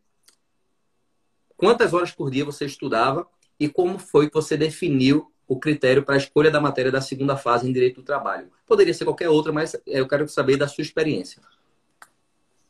quantas 1.57 1.95
horas 1.95 2.11
por 2.11 2.31
dia 2.31 2.45
você 2.45 2.65
estudava 2.65 3.27
e 3.59 3.69
como 3.69 3.99
foi 3.99 4.29
que 4.29 4.35
você 4.35 4.57
definiu 4.57 5.31
o 5.53 5.61
critério 5.61 6.03
para 6.03 6.15
a 6.15 6.19
escolha 6.19 6.51
da 6.51 6.61
matéria 6.61 6.91
da 6.91 7.03
segunda 7.03 7.37
fase 7.37 7.69
em 7.69 7.73
Direito 7.73 7.97
do 7.97 8.05
Trabalho? 8.05 8.51
Poderia 8.67 8.95
ser 8.95 9.05
qualquer 9.05 9.29
outra, 9.29 9.53
mas 9.53 9.77
eu 9.87 10.09
quero 10.09 10.27
saber 10.27 10.57
da 10.57 10.67
sua 10.67 10.81
experiência. 10.81 11.43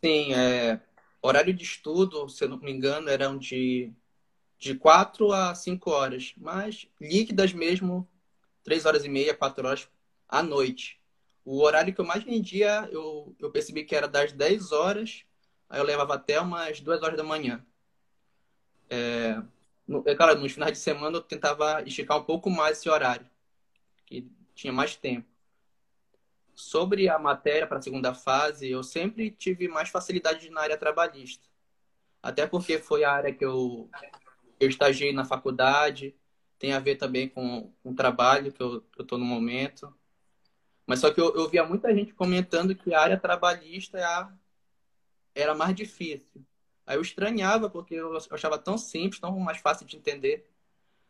Sim, 0.05 0.35
é, 0.35 0.81
horário 1.23 1.55
de 1.55 1.63
estudo, 1.63 2.29
se 2.29 2.43
eu 2.43 2.49
não 2.49 2.59
me 2.59 2.73
engano, 2.73 3.09
eram 3.09 3.39
de, 3.39 3.93
de 4.59 4.75
4 4.75 5.33
a 5.33 5.55
5 5.55 5.91
horas, 5.91 6.35
mas 6.37 6.89
líquidas 7.01 7.53
mesmo, 7.53 8.09
3 8.65 8.85
horas 8.85 9.05
e 9.05 9.09
meia, 9.09 9.33
4 9.33 9.65
horas 9.65 9.89
à 10.29 10.43
noite. 10.43 11.01
O 11.45 11.63
horário 11.63 11.95
que 11.95 12.01
eu 12.01 12.05
mais 12.05 12.25
vendia, 12.25 12.89
eu, 12.91 13.33
eu 13.39 13.49
percebi 13.51 13.85
que 13.85 13.95
era 13.95 14.09
das 14.09 14.33
10 14.33 14.73
horas, 14.73 15.25
aí 15.71 15.81
eu 15.81 15.85
levava 15.85 16.15
até 16.15 16.41
umas 16.41 16.81
2 16.81 17.01
horas 17.01 17.17
da 17.17 17.23
manhã. 17.23 17.65
É, 18.91 19.41
no, 19.93 20.03
é 20.07 20.15
claro, 20.15 20.41
nos 20.41 20.53
finais 20.53 20.73
de 20.73 20.79
semana 20.79 21.19
eu 21.19 21.23
tentava 21.23 21.83
esticar 21.83 22.19
um 22.19 22.25
pouco 22.25 22.49
mais 22.49 22.79
esse 22.79 22.89
horário, 22.89 23.29
que 24.07 24.27
tinha 24.55 24.73
mais 24.73 24.97
tempo. 24.97 25.29
Sobre 26.55 27.09
a 27.09 27.19
matéria 27.19 27.67
para 27.67 27.79
a 27.79 27.83
segunda 27.83 28.15
fase, 28.15 28.71
eu 28.71 28.83
sempre 28.83 29.31
tive 29.31 29.69
mais 29.69 29.91
facilidade 29.91 30.49
na 30.51 30.63
área 30.63 30.79
trabalhista. 30.79 31.47
Até 32.23 32.47
porque 32.47 32.79
foi 32.79 33.05
a 33.05 33.13
área 33.13 33.35
que 33.35 33.45
eu, 33.45 33.91
eu 34.59 34.69
estagiei 34.69 35.13
na 35.13 35.25
faculdade, 35.25 36.15
tem 36.59 36.73
a 36.73 36.79
ver 36.79 36.97
também 36.97 37.29
com, 37.29 37.73
o 37.83 37.95
trabalho 37.95 38.53
que 38.53 38.63
eu 38.63 38.85
estou 38.99 39.19
no 39.19 39.25
momento. 39.25 39.93
Mas 40.87 41.01
só 41.01 41.13
que 41.13 41.21
eu, 41.21 41.35
eu 41.35 41.49
via 41.49 41.65
muita 41.65 41.95
gente 41.95 42.15
comentando 42.15 42.75
que 42.75 42.95
a 42.95 43.01
área 43.01 43.19
trabalhista 43.19 43.99
era 45.35 45.55
mais 45.55 45.75
difícil. 45.75 46.45
Aí 46.87 46.97
eu 46.97 47.03
estranhava, 47.03 47.71
porque 47.71 47.95
eu 47.95 48.17
achava 48.31 48.59
tão 48.59 48.77
simples, 48.77 49.21
tão 49.21 49.39
mais 49.39 49.59
fácil 49.59 49.87
de 49.87 49.97
entender. 49.97 50.49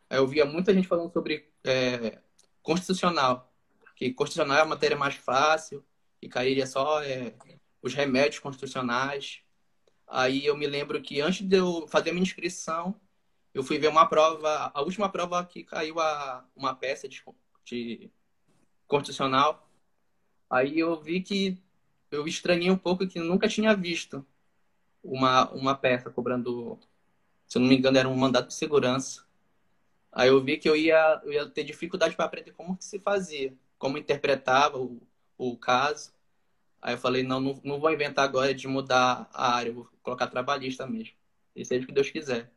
Aí 0.09 0.17
eu 0.17 0.27
via 0.27 0.45
muita 0.45 0.73
gente 0.73 0.87
falando 0.87 1.11
sobre 1.11 1.49
é, 1.63 2.19
constitucional, 2.61 3.51
que 3.95 4.13
constitucional 4.13 4.57
é 4.57 4.61
a 4.61 4.65
matéria 4.65 4.97
mais 4.97 5.15
fácil, 5.15 5.83
e 6.21 6.29
cairia 6.29 6.67
só 6.67 7.01
é, 7.03 7.33
os 7.81 7.93
remédios 7.93 8.39
constitucionais. 8.39 9.41
Aí 10.07 10.45
eu 10.45 10.55
me 10.55 10.67
lembro 10.67 11.01
que 11.01 11.21
antes 11.21 11.45
de 11.45 11.57
eu 11.57 11.87
fazer 11.87 12.11
minha 12.11 12.23
inscrição, 12.23 12.99
eu 13.53 13.63
fui 13.63 13.77
ver 13.77 13.87
uma 13.87 14.07
prova, 14.07 14.71
a 14.73 14.81
última 14.81 15.09
prova 15.09 15.45
que 15.45 15.63
caiu 15.63 15.99
a, 15.99 16.45
uma 16.55 16.75
peça 16.75 17.07
de, 17.07 17.23
de 17.65 18.11
constitucional. 18.87 19.69
Aí 20.49 20.79
eu 20.79 21.01
vi 21.01 21.21
que 21.21 21.57
eu 22.11 22.27
estranhei 22.27 22.69
um 22.69 22.77
pouco 22.77 23.07
que 23.07 23.19
nunca 23.19 23.47
tinha 23.47 23.75
visto 23.75 24.25
uma, 25.03 25.51
uma 25.51 25.75
peça 25.75 26.09
cobrando, 26.09 26.79
se 27.47 27.57
eu 27.57 27.61
não 27.61 27.67
me 27.67 27.77
engano, 27.77 27.97
era 27.97 28.07
um 28.07 28.15
mandato 28.15 28.47
de 28.47 28.53
segurança. 28.53 29.23
Aí 30.11 30.29
eu 30.29 30.41
vi 30.43 30.57
que 30.57 30.69
eu 30.69 30.75
ia, 30.75 31.21
eu 31.23 31.33
ia 31.33 31.45
ter 31.49 31.63
dificuldade 31.63 32.15
para 32.15 32.25
aprender 32.25 32.51
como 32.51 32.77
que 32.77 32.85
se 32.85 32.99
fazia, 32.99 33.53
como 33.77 33.97
interpretava 33.97 34.77
o, 34.77 35.01
o 35.37 35.57
caso. 35.57 36.13
Aí 36.81 36.93
eu 36.93 36.97
falei, 36.97 37.23
não, 37.23 37.39
não, 37.39 37.59
não 37.63 37.79
vou 37.79 37.91
inventar 37.91 38.25
agora 38.25 38.53
de 38.53 38.67
mudar 38.67 39.29
a 39.33 39.55
área, 39.55 39.73
vou 39.73 39.89
colocar 40.01 40.27
trabalhista 40.27 40.85
mesmo. 40.85 41.15
E 41.55 41.65
seja 41.65 41.83
o 41.83 41.87
que 41.87 41.93
Deus 41.93 42.09
quiser. 42.09 42.51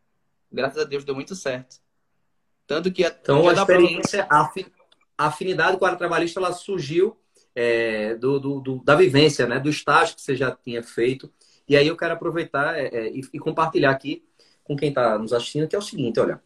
Graças 0.52 0.78
a 0.78 0.84
Deus 0.84 1.04
deu 1.04 1.14
muito 1.14 1.34
certo. 1.34 1.80
Tanto 2.66 2.92
que... 2.92 3.04
Então 3.04 3.48
a 3.48 3.52
experiência, 3.52 4.26
prova... 4.26 4.52
a 5.16 5.26
afinidade 5.26 5.78
com 5.78 5.84
a 5.84 5.88
área 5.88 5.98
trabalhista, 5.98 6.40
ela 6.40 6.52
surgiu 6.52 7.16
é, 7.54 8.14
do, 8.16 8.38
do, 8.38 8.60
do, 8.60 8.84
da 8.84 8.94
vivência, 8.94 9.46
né? 9.46 9.58
do 9.58 9.70
estágio 9.70 10.14
que 10.14 10.20
você 10.20 10.36
já 10.36 10.50
tinha 10.50 10.82
feito. 10.82 11.32
E 11.68 11.76
aí 11.76 11.86
eu 11.86 11.96
quero 11.96 12.14
aproveitar 12.14 12.78
é, 12.78 12.86
é, 12.86 13.08
e, 13.10 13.20
e, 13.32 13.38
compartilhar 13.38 13.90
aqui 13.90 14.24
com 14.62 14.76
quem 14.76 14.90
está 14.90 15.18
nos 15.18 15.32
assistindo, 15.32 15.68
que 15.68 15.76
é 15.76 15.78
o 15.78 15.82
seguinte, 15.82 16.20
olha. 16.20 16.40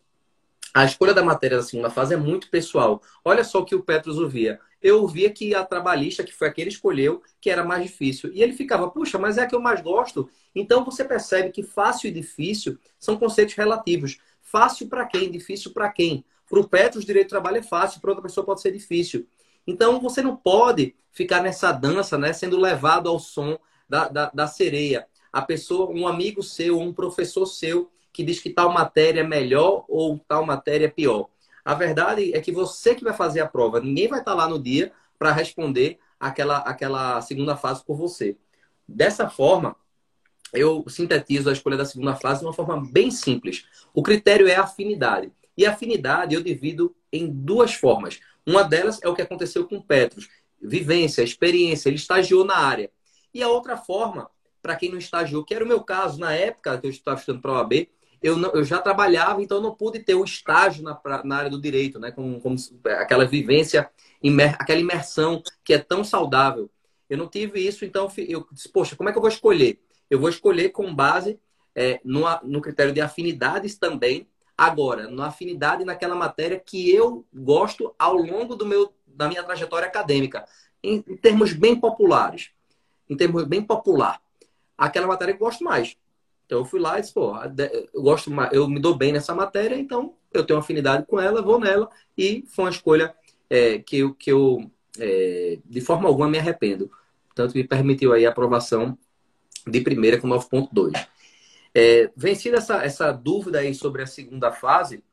A 0.72 0.84
escolha 0.84 1.12
da 1.12 1.22
matéria 1.22 1.56
da 1.56 1.64
segunda 1.64 1.90
fase 1.90 2.14
é 2.14 2.16
muito 2.16 2.48
pessoal. 2.48 3.02
Olha 3.24 3.42
só 3.42 3.58
o 3.58 3.64
que 3.64 3.74
o 3.74 3.82
Petros 3.82 4.18
ouvia. 4.18 4.60
Eu 4.80 5.02
ouvia 5.02 5.28
que 5.28 5.52
a 5.52 5.64
trabalhista, 5.64 6.22
que 6.22 6.32
foi 6.32 6.46
a 6.46 6.52
que 6.52 6.60
ele 6.60 6.70
escolheu, 6.70 7.22
que 7.40 7.50
era 7.50 7.64
mais 7.64 7.82
difícil. 7.82 8.30
E 8.32 8.40
ele 8.40 8.52
ficava, 8.52 8.88
puxa, 8.88 9.18
mas 9.18 9.36
é 9.36 9.42
a 9.42 9.46
que 9.46 9.54
eu 9.54 9.60
mais 9.60 9.80
gosto. 9.80 10.30
Então 10.54 10.84
você 10.84 11.04
percebe 11.04 11.50
que 11.50 11.64
fácil 11.64 12.08
e 12.08 12.12
difícil 12.12 12.78
são 13.00 13.16
conceitos 13.16 13.54
relativos. 13.54 14.18
Fácil 14.40 14.88
para 14.88 15.04
quem? 15.06 15.30
Difícil 15.30 15.72
para 15.72 15.90
quem? 15.90 16.24
Para 16.48 16.60
o 16.60 16.68
Petros, 16.68 17.04
direito 17.04 17.26
de 17.26 17.30
trabalho 17.30 17.58
é 17.58 17.62
fácil, 17.62 18.00
para 18.00 18.10
outra 18.10 18.22
pessoa 18.22 18.46
pode 18.46 18.60
ser 18.60 18.72
difícil. 18.72 19.26
Então 19.66 20.00
você 20.00 20.22
não 20.22 20.36
pode 20.36 20.94
ficar 21.12 21.42
nessa 21.42 21.72
dança, 21.72 22.16
né, 22.16 22.32
sendo 22.32 22.58
levado 22.58 23.08
ao 23.08 23.18
som 23.18 23.58
da, 23.88 24.08
da, 24.08 24.30
da 24.32 24.46
sereia. 24.46 25.06
A 25.32 25.42
pessoa, 25.42 25.90
um 25.90 26.06
amigo 26.06 26.42
seu, 26.42 26.78
um 26.78 26.92
professor 26.92 27.46
seu, 27.46 27.90
que 28.12 28.24
diz 28.24 28.40
que 28.40 28.50
tal 28.50 28.72
matéria 28.72 29.20
é 29.20 29.24
melhor 29.24 29.84
ou 29.88 30.18
tal 30.18 30.44
matéria 30.44 30.86
é 30.86 30.90
pior. 30.90 31.28
A 31.64 31.74
verdade 31.74 32.34
é 32.34 32.40
que 32.40 32.50
você 32.50 32.94
que 32.94 33.04
vai 33.04 33.12
fazer 33.12 33.40
a 33.40 33.48
prova, 33.48 33.80
ninguém 33.80 34.08
vai 34.08 34.20
estar 34.20 34.34
lá 34.34 34.48
no 34.48 34.58
dia 34.58 34.92
para 35.18 35.32
responder 35.32 35.98
aquela, 36.18 36.58
aquela 36.58 37.20
segunda 37.20 37.56
fase 37.56 37.84
por 37.84 37.96
você. 37.96 38.36
Dessa 38.88 39.28
forma, 39.28 39.76
eu 40.52 40.84
sintetizo 40.88 41.48
a 41.48 41.52
escolha 41.52 41.76
da 41.76 41.84
segunda 41.84 42.16
fase 42.16 42.40
de 42.40 42.46
uma 42.46 42.52
forma 42.52 42.84
bem 42.90 43.10
simples. 43.10 43.66
O 43.94 44.02
critério 44.02 44.48
é 44.48 44.56
afinidade. 44.56 45.30
E 45.56 45.64
afinidade 45.66 46.34
eu 46.34 46.42
divido 46.42 46.94
em 47.12 47.30
duas 47.30 47.74
formas. 47.74 48.20
Uma 48.46 48.64
delas 48.64 48.98
é 49.02 49.08
o 49.08 49.14
que 49.14 49.22
aconteceu 49.22 49.66
com 49.66 49.80
Petros. 49.80 50.28
Vivência, 50.60 51.22
experiência, 51.22 51.88
ele 51.88 51.96
estagiou 51.96 52.44
na 52.44 52.56
área. 52.56 52.90
E 53.32 53.42
a 53.42 53.48
outra 53.48 53.76
forma, 53.76 54.28
para 54.62 54.76
quem 54.76 54.90
não 54.90 54.98
estagiou, 54.98 55.44
que 55.44 55.54
era 55.54 55.64
o 55.64 55.68
meu 55.68 55.82
caso 55.82 56.18
na 56.18 56.32
época 56.32 56.78
que 56.78 56.86
eu 56.86 56.90
estava 56.90 57.18
estudando 57.18 57.42
para 57.42 57.52
a 57.52 57.54
OAB, 57.58 57.88
eu, 58.22 58.36
não, 58.36 58.50
eu 58.50 58.64
já 58.64 58.78
trabalhava, 58.78 59.42
então 59.42 59.58
eu 59.58 59.62
não 59.62 59.74
pude 59.74 59.98
ter 60.00 60.14
o 60.14 60.24
estágio 60.24 60.82
na, 60.82 61.00
na 61.24 61.36
área 61.36 61.50
do 61.50 61.60
direito, 61.60 61.98
né? 61.98 62.10
Como, 62.10 62.38
como 62.40 62.56
aquela 62.98 63.24
vivência, 63.24 63.90
imer, 64.22 64.56
aquela 64.58 64.80
imersão 64.80 65.42
que 65.64 65.72
é 65.72 65.78
tão 65.78 66.04
saudável. 66.04 66.70
Eu 67.08 67.16
não 67.16 67.26
tive 67.26 67.66
isso, 67.66 67.84
então 67.84 68.12
eu 68.18 68.46
disse, 68.52 68.68
poxa, 68.68 68.94
como 68.94 69.08
é 69.08 69.12
que 69.12 69.18
eu 69.18 69.22
vou 69.22 69.30
escolher? 69.30 69.80
Eu 70.08 70.20
vou 70.20 70.28
escolher 70.28 70.68
com 70.68 70.94
base 70.94 71.40
é, 71.74 72.00
no, 72.04 72.24
no 72.44 72.60
critério 72.60 72.92
de 72.92 73.00
afinidades 73.00 73.78
também, 73.78 74.28
agora, 74.56 75.10
na 75.10 75.28
afinidade 75.28 75.84
naquela 75.86 76.14
matéria 76.14 76.60
que 76.60 76.94
eu 76.94 77.26
gosto 77.32 77.94
ao 77.98 78.14
longo 78.16 78.54
do 78.54 78.66
meu, 78.66 78.92
da 79.06 79.26
minha 79.26 79.42
trajetória 79.42 79.88
acadêmica, 79.88 80.44
em, 80.82 81.02
em 81.08 81.16
termos 81.16 81.54
bem 81.54 81.74
populares, 81.74 82.50
em 83.08 83.16
termos 83.16 83.44
bem 83.44 83.62
popular, 83.62 84.20
aquela 84.86 85.06
matéria 85.06 85.34
que 85.34 85.42
eu 85.42 85.46
gosto 85.46 85.62
mais. 85.62 85.96
Então 86.46 86.58
eu 86.58 86.64
fui 86.64 86.80
lá 86.80 86.98
e 86.98 87.02
disse, 87.02 87.14
pô, 87.14 87.34
eu 87.92 88.02
gosto, 88.02 88.30
eu 88.50 88.68
me 88.68 88.80
dou 88.80 88.96
bem 88.96 89.12
nessa 89.12 89.34
matéria, 89.34 89.76
então 89.76 90.14
eu 90.32 90.44
tenho 90.44 90.58
afinidade 90.58 91.06
com 91.06 91.20
ela, 91.20 91.42
vou 91.42 91.60
nela 91.60 91.88
e 92.16 92.44
foi 92.48 92.64
uma 92.64 92.70
escolha 92.70 93.14
é, 93.48 93.78
que 93.78 93.98
eu, 93.98 94.14
que 94.14 94.32
eu 94.32 94.70
é, 94.98 95.58
de 95.64 95.80
forma 95.80 96.08
alguma 96.08 96.28
me 96.28 96.38
arrependo. 96.38 96.90
Tanto 97.34 97.54
me 97.54 97.62
permitiu 97.62 98.12
aí 98.12 98.26
a 98.26 98.30
aprovação 98.30 98.98
de 99.66 99.80
primeira 99.80 100.18
com 100.18 100.28
9.2. 100.28 101.06
É, 101.72 102.10
vencida 102.16 102.56
essa, 102.56 102.82
essa 102.82 103.12
dúvida 103.12 103.60
aí 103.60 103.74
sobre 103.74 104.02
a 104.02 104.06
segunda 104.06 104.50
fase, 104.50 105.04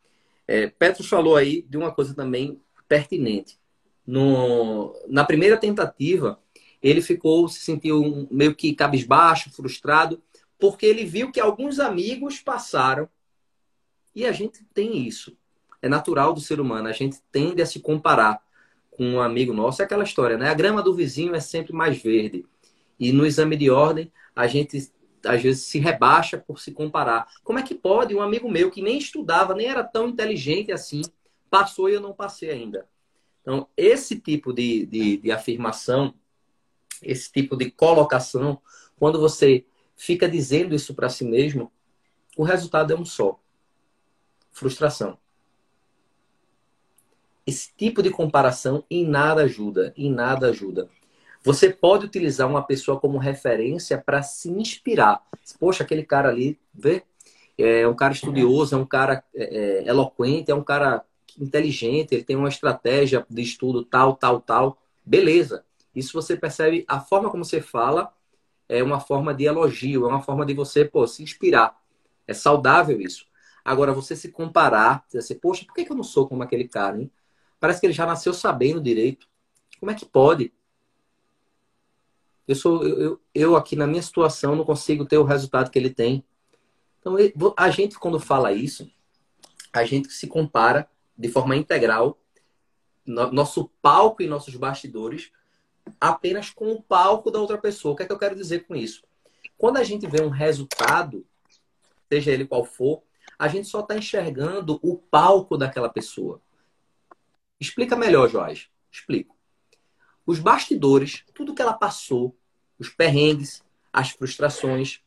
é, 0.47 0.67
Petros 0.67 1.07
falou 1.07 1.35
aí 1.35 1.61
de 1.63 1.77
uma 1.77 1.91
coisa 1.91 2.15
também 2.15 2.59
pertinente. 2.87 3.59
No, 4.05 4.95
na 5.07 5.25
primeira 5.25 5.57
tentativa, 5.57 6.39
ele 6.81 7.01
ficou, 7.01 7.47
se 7.47 7.59
sentiu 7.59 8.27
meio 8.29 8.55
que 8.55 8.73
cabisbaixo, 8.73 9.51
frustrado, 9.51 10.21
porque 10.59 10.85
ele 10.85 11.05
viu 11.05 11.31
que 11.31 11.39
alguns 11.39 11.79
amigos 11.79 12.39
passaram. 12.39 13.09
E 14.15 14.25
a 14.25 14.31
gente 14.31 14.63
tem 14.73 15.05
isso. 15.07 15.37
É 15.81 15.87
natural 15.87 16.33
do 16.33 16.41
ser 16.41 16.59
humano. 16.59 16.87
A 16.87 16.91
gente 16.91 17.19
tende 17.31 17.61
a 17.61 17.65
se 17.65 17.79
comparar 17.79 18.41
com 18.91 19.05
um 19.05 19.21
amigo 19.21 19.53
nosso. 19.53 19.81
É 19.81 19.85
aquela 19.85 20.03
história, 20.03 20.37
né? 20.37 20.49
A 20.49 20.55
grama 20.55 20.81
do 20.81 20.95
vizinho 20.95 21.35
é 21.35 21.39
sempre 21.39 21.73
mais 21.73 22.01
verde. 22.01 22.45
E 22.99 23.11
no 23.11 23.25
exame 23.25 23.55
de 23.55 23.69
ordem, 23.69 24.11
a 24.35 24.47
gente 24.47 24.91
às 25.25 25.41
vezes 25.41 25.63
se 25.63 25.79
rebaixa 25.79 26.37
por 26.37 26.59
se 26.59 26.71
comparar. 26.71 27.27
Como 27.43 27.59
é 27.59 27.63
que 27.63 27.75
pode 27.75 28.15
um 28.15 28.21
amigo 28.21 28.49
meu 28.49 28.71
que 28.71 28.81
nem 28.81 28.97
estudava, 28.97 29.53
nem 29.53 29.67
era 29.67 29.83
tão 29.83 30.07
inteligente 30.07 30.71
assim, 30.71 31.01
passou 31.49 31.89
e 31.89 31.93
eu 31.93 32.01
não 32.01 32.13
passei 32.13 32.49
ainda? 32.49 32.87
Então, 33.41 33.67
esse 33.77 34.19
tipo 34.19 34.51
de, 34.51 34.85
de, 34.85 35.17
de 35.17 35.31
afirmação, 35.31 36.13
esse 37.01 37.31
tipo 37.31 37.55
de 37.55 37.71
colocação, 37.71 38.59
quando 38.99 39.19
você 39.19 39.65
fica 39.95 40.27
dizendo 40.29 40.75
isso 40.75 40.93
para 40.93 41.09
si 41.09 41.25
mesmo, 41.25 41.71
o 42.35 42.43
resultado 42.43 42.93
é 42.93 42.95
um 42.95 43.05
só: 43.05 43.39
frustração. 44.51 45.17
Esse 47.45 47.71
tipo 47.77 48.03
de 48.03 48.09
comparação 48.09 48.83
em 48.89 49.07
nada 49.07 49.43
ajuda, 49.43 49.93
em 49.95 50.11
nada 50.11 50.49
ajuda. 50.49 50.89
Você 51.43 51.69
pode 51.69 52.05
utilizar 52.05 52.47
uma 52.47 52.61
pessoa 52.61 52.99
como 52.99 53.17
referência 53.17 53.97
para 53.97 54.21
se 54.21 54.49
inspirar. 54.49 55.23
Poxa, 55.57 55.83
aquele 55.83 56.03
cara 56.03 56.27
ali, 56.27 56.59
vê? 56.73 57.03
É 57.57 57.87
um 57.87 57.95
cara 57.95 58.13
estudioso, 58.13 58.75
é 58.75 58.77
um 58.77 58.85
cara 58.85 59.23
é, 59.33 59.43
é, 59.43 59.87
eloquente, 59.87 60.51
é 60.51 60.55
um 60.55 60.63
cara 60.63 61.05
inteligente, 61.39 62.13
ele 62.13 62.23
tem 62.23 62.35
uma 62.35 62.49
estratégia 62.49 63.25
de 63.29 63.41
estudo 63.41 63.85
tal, 63.85 64.15
tal, 64.15 64.41
tal. 64.41 64.77
Beleza. 65.05 65.63
Isso 65.97 66.13
você 66.13 66.37
percebe 66.37 66.85
a 66.87 66.99
forma 66.99 67.31
como 67.31 67.43
você 67.43 67.59
fala 67.59 68.13
é 68.69 68.83
uma 68.83 68.99
forma 68.99 69.33
de 69.33 69.45
elogio, 69.45 70.05
é 70.05 70.07
uma 70.07 70.21
forma 70.21 70.45
de 70.45 70.53
você 70.53 70.85
pô, 70.85 71.07
se 71.07 71.23
inspirar. 71.23 71.81
É 72.27 72.33
saudável 72.35 73.01
isso. 73.01 73.25
Agora, 73.65 73.91
você 73.91 74.15
se 74.15 74.31
comparar, 74.31 75.05
assim, 75.15 75.33
poxa, 75.35 75.65
por 75.65 75.73
que 75.73 75.91
eu 75.91 75.95
não 75.95 76.03
sou 76.03 76.27
como 76.27 76.43
aquele 76.43 76.67
cara, 76.67 77.01
hein? 77.01 77.11
Parece 77.59 77.79
que 77.79 77.87
ele 77.87 77.93
já 77.93 78.05
nasceu 78.05 78.31
sabendo 78.31 78.79
direito. 78.79 79.27
Como 79.79 79.91
é 79.91 79.95
que 79.95 80.05
pode? 80.05 80.53
Eu, 82.47 82.55
sou, 82.55 82.85
eu, 82.85 83.19
eu 83.33 83.55
aqui 83.55 83.75
na 83.75 83.87
minha 83.87 84.01
situação 84.01 84.55
não 84.55 84.63
consigo 84.63 85.03
ter 85.03 85.17
o 85.17 85.23
resultado 85.23 85.71
que 85.71 85.79
ele 85.79 85.89
tem. 85.89 86.23
Então, 86.99 87.15
a 87.57 87.69
gente, 87.71 87.97
quando 87.97 88.19
fala 88.19 88.53
isso, 88.53 88.89
a 89.73 89.83
gente 89.83 90.11
se 90.11 90.27
compara 90.27 90.87
de 91.17 91.27
forma 91.27 91.55
integral, 91.55 92.19
nosso 93.05 93.71
palco 93.81 94.21
e 94.21 94.27
nossos 94.27 94.55
bastidores, 94.55 95.31
apenas 95.99 96.49
com 96.49 96.71
o 96.71 96.81
palco 96.81 97.31
da 97.31 97.39
outra 97.39 97.57
pessoa. 97.57 97.93
O 97.93 97.95
que 97.95 98.03
é 98.03 98.05
que 98.05 98.11
eu 98.11 98.19
quero 98.19 98.35
dizer 98.35 98.65
com 98.65 98.75
isso? 98.75 99.03
Quando 99.57 99.77
a 99.77 99.83
gente 99.83 100.07
vê 100.07 100.21
um 100.21 100.29
resultado, 100.29 101.25
seja 102.09 102.31
ele 102.31 102.45
qual 102.45 102.63
for, 102.63 103.01
a 103.37 103.47
gente 103.47 103.67
só 103.67 103.81
está 103.81 103.95
enxergando 103.95 104.79
o 104.81 104.97
palco 104.97 105.57
daquela 105.57 105.89
pessoa. 105.89 106.41
Explica 107.59 107.95
melhor, 107.95 108.29
Joás. 108.29 108.67
Explico. 108.91 109.35
Os 110.25 110.39
bastidores, 110.39 111.23
tudo 111.33 111.53
que 111.55 111.61
ela 111.61 111.73
passou, 111.73 112.35
os 112.77 112.89
perrengues, 112.89 113.63
as 113.91 114.09
frustrações, 114.09 115.01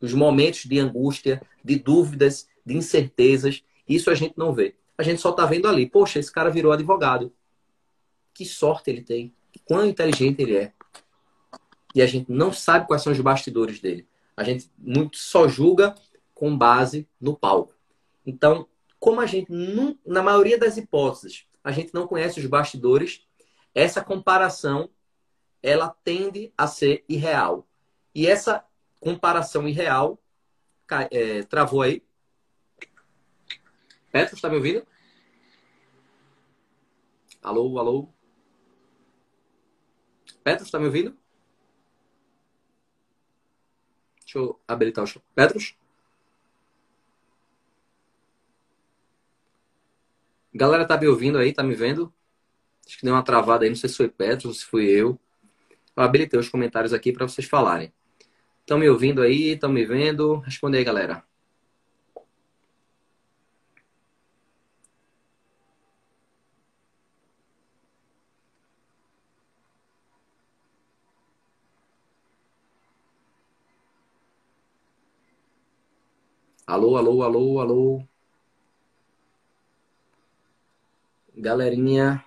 os 0.00 0.12
momentos 0.12 0.64
de 0.64 0.78
angústia, 0.78 1.40
de 1.62 1.76
dúvidas, 1.76 2.48
de 2.64 2.76
incertezas, 2.76 3.62
isso 3.88 4.10
a 4.10 4.14
gente 4.14 4.36
não 4.36 4.52
vê. 4.52 4.76
A 4.98 5.02
gente 5.02 5.20
só 5.20 5.30
está 5.30 5.46
vendo 5.46 5.68
ali, 5.68 5.88
poxa, 5.88 6.18
esse 6.18 6.30
cara 6.30 6.50
virou 6.50 6.72
advogado. 6.72 7.32
Que 8.32 8.44
sorte 8.44 8.90
ele 8.90 9.02
tem 9.02 9.32
quão 9.64 9.86
inteligente 9.86 10.40
ele 10.40 10.56
é. 10.56 10.72
E 11.94 12.02
a 12.02 12.06
gente 12.06 12.30
não 12.30 12.52
sabe 12.52 12.86
quais 12.86 13.02
são 13.02 13.12
os 13.12 13.20
bastidores 13.20 13.80
dele. 13.80 14.06
A 14.36 14.42
gente 14.42 14.70
muito 14.76 15.16
só 15.16 15.46
julga 15.46 15.94
com 16.34 16.56
base 16.56 17.08
no 17.20 17.36
palco. 17.36 17.74
Então, 18.26 18.66
como 18.98 19.20
a 19.20 19.26
gente, 19.26 19.50
não, 19.52 19.96
na 20.04 20.22
maioria 20.22 20.58
das 20.58 20.76
hipóteses, 20.76 21.46
a 21.62 21.70
gente 21.70 21.94
não 21.94 22.06
conhece 22.06 22.40
os 22.40 22.46
bastidores, 22.46 23.26
essa 23.74 24.02
comparação 24.02 24.90
ela 25.62 25.94
tende 26.04 26.52
a 26.58 26.66
ser 26.66 27.04
irreal. 27.08 27.66
E 28.14 28.26
essa 28.26 28.64
comparação 29.00 29.68
irreal 29.68 30.18
é, 31.10 31.42
travou 31.44 31.82
aí. 31.82 32.02
Petro, 34.12 34.36
está 34.36 34.48
me 34.48 34.56
ouvindo? 34.56 34.86
Alô, 37.42 37.78
alô? 37.78 38.13
Petros, 40.44 40.70
tá 40.70 40.78
me 40.78 40.86
ouvindo? 40.86 41.16
Deixa 44.20 44.38
eu 44.38 44.60
habilitar 44.68 45.02
o 45.02 45.06
show. 45.06 45.22
Petros? 45.34 45.74
Galera, 50.52 50.86
tá 50.86 50.98
me 50.98 51.08
ouvindo 51.08 51.38
aí? 51.38 51.52
Tá 51.52 51.62
me 51.62 51.74
vendo? 51.74 52.12
Acho 52.86 52.98
que 52.98 53.04
deu 53.04 53.14
uma 53.14 53.22
travada 53.24 53.64
aí. 53.64 53.70
Não 53.70 53.76
sei 53.76 53.88
se 53.88 53.96
foi 53.96 54.08
Petros 54.08 54.44
ou 54.44 54.52
se 54.54 54.64
fui 54.66 54.84
eu. 54.90 55.18
Eu 55.96 56.02
habilitei 56.02 56.38
os 56.38 56.48
comentários 56.48 56.92
aqui 56.92 57.12
para 57.12 57.26
vocês 57.26 57.48
falarem. 57.48 57.92
Estão 58.60 58.78
me 58.78 58.88
ouvindo 58.88 59.22
aí? 59.22 59.52
Estão 59.52 59.72
me 59.72 59.84
vendo? 59.86 60.36
Responde 60.40 60.76
aí, 60.76 60.84
galera. 60.84 61.24
Alô, 76.74 76.96
alô, 76.96 77.22
alô, 77.22 77.60
alô. 77.60 78.08
Galerinha. 81.36 82.24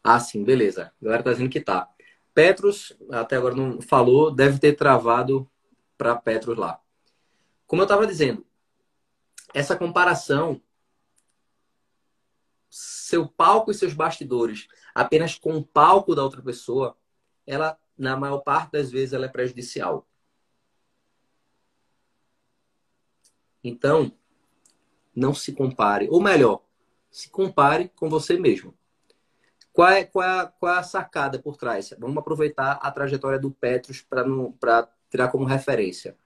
Ah, 0.00 0.20
sim, 0.20 0.44
beleza. 0.44 0.92
A 1.00 1.04
galera 1.04 1.24
tá 1.24 1.32
dizendo 1.32 1.50
que 1.50 1.60
tá. 1.60 1.92
Petros, 2.32 2.96
até 3.10 3.34
agora 3.34 3.56
não 3.56 3.82
falou, 3.82 4.30
deve 4.30 4.60
ter 4.60 4.74
travado 4.76 5.50
para 5.98 6.14
Petros 6.14 6.56
lá. 6.56 6.80
Como 7.66 7.82
eu 7.82 7.84
estava 7.84 8.06
dizendo, 8.06 8.46
essa 9.52 9.76
comparação, 9.76 10.62
seu 12.70 13.26
palco 13.26 13.72
e 13.72 13.74
seus 13.74 13.92
bastidores, 13.92 14.68
apenas 14.94 15.34
com 15.34 15.56
o 15.56 15.66
palco 15.66 16.14
da 16.14 16.22
outra 16.22 16.40
pessoa, 16.40 16.96
ela, 17.44 17.76
na 17.98 18.16
maior 18.16 18.38
parte 18.38 18.70
das 18.70 18.88
vezes, 18.88 19.12
ela 19.12 19.26
é 19.26 19.28
prejudicial. 19.28 20.06
Então, 23.62 24.12
não 25.14 25.34
se 25.34 25.52
compare. 25.52 26.08
Ou 26.10 26.20
melhor, 26.20 26.62
se 27.10 27.28
compare 27.28 27.90
com 27.94 28.08
você 28.08 28.38
mesmo. 28.38 28.74
Qual 29.72 29.88
é, 29.88 30.04
qual 30.04 30.24
é, 30.24 30.40
a, 30.40 30.46
qual 30.46 30.74
é 30.74 30.78
a 30.78 30.82
sacada 30.82 31.38
por 31.38 31.56
trás? 31.56 31.94
Vamos 31.98 32.16
aproveitar 32.16 32.78
a 32.82 32.90
trajetória 32.90 33.38
do 33.38 33.50
Petros 33.50 34.02
para 34.02 34.88
tirar 35.10 35.28
como 35.28 35.44
referência. 35.44 36.16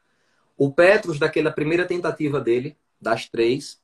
O 0.56 0.72
Petros, 0.72 1.18
daquela 1.18 1.52
primeira 1.52 1.86
tentativa 1.86 2.40
dele, 2.40 2.76
das 3.00 3.28
três, 3.28 3.80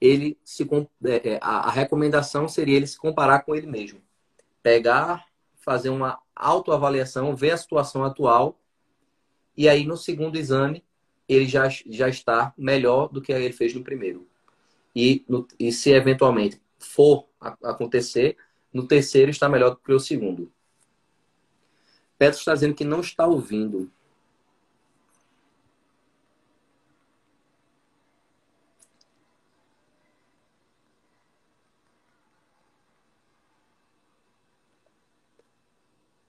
ele 0.00 0.38
se 0.44 0.68
é, 1.04 1.30
é, 1.30 1.38
a 1.40 1.70
recomendação 1.70 2.48
seria 2.48 2.76
ele 2.76 2.86
se 2.86 2.98
comparar 2.98 3.40
com 3.40 3.54
ele 3.54 3.66
mesmo. 3.66 4.00
Pegar, 4.62 5.26
fazer 5.56 5.90
uma 5.90 6.20
autoavaliação, 6.34 7.34
ver 7.34 7.52
a 7.52 7.56
situação 7.56 8.04
atual 8.04 8.58
e 9.56 9.68
aí 9.68 9.84
no 9.86 9.96
segundo 9.96 10.36
exame 10.36 10.84
ele 11.32 11.46
já, 11.46 11.68
já 11.68 12.08
está 12.08 12.52
melhor 12.56 13.08
do 13.08 13.20
que 13.22 13.32
ele 13.32 13.52
fez 13.52 13.74
no 13.74 13.82
primeiro. 13.82 14.26
E, 14.94 15.24
no, 15.28 15.46
e 15.58 15.72
se 15.72 15.90
eventualmente 15.90 16.60
for 16.78 17.28
acontecer, 17.62 18.36
no 18.72 18.86
terceiro 18.86 19.30
está 19.30 19.48
melhor 19.48 19.70
do 19.70 19.76
que 19.76 19.92
o 19.92 20.00
segundo. 20.00 20.52
Petro 22.18 22.38
está 22.38 22.54
dizendo 22.54 22.74
que 22.74 22.84
não 22.84 23.00
está 23.00 23.26
ouvindo. 23.26 23.90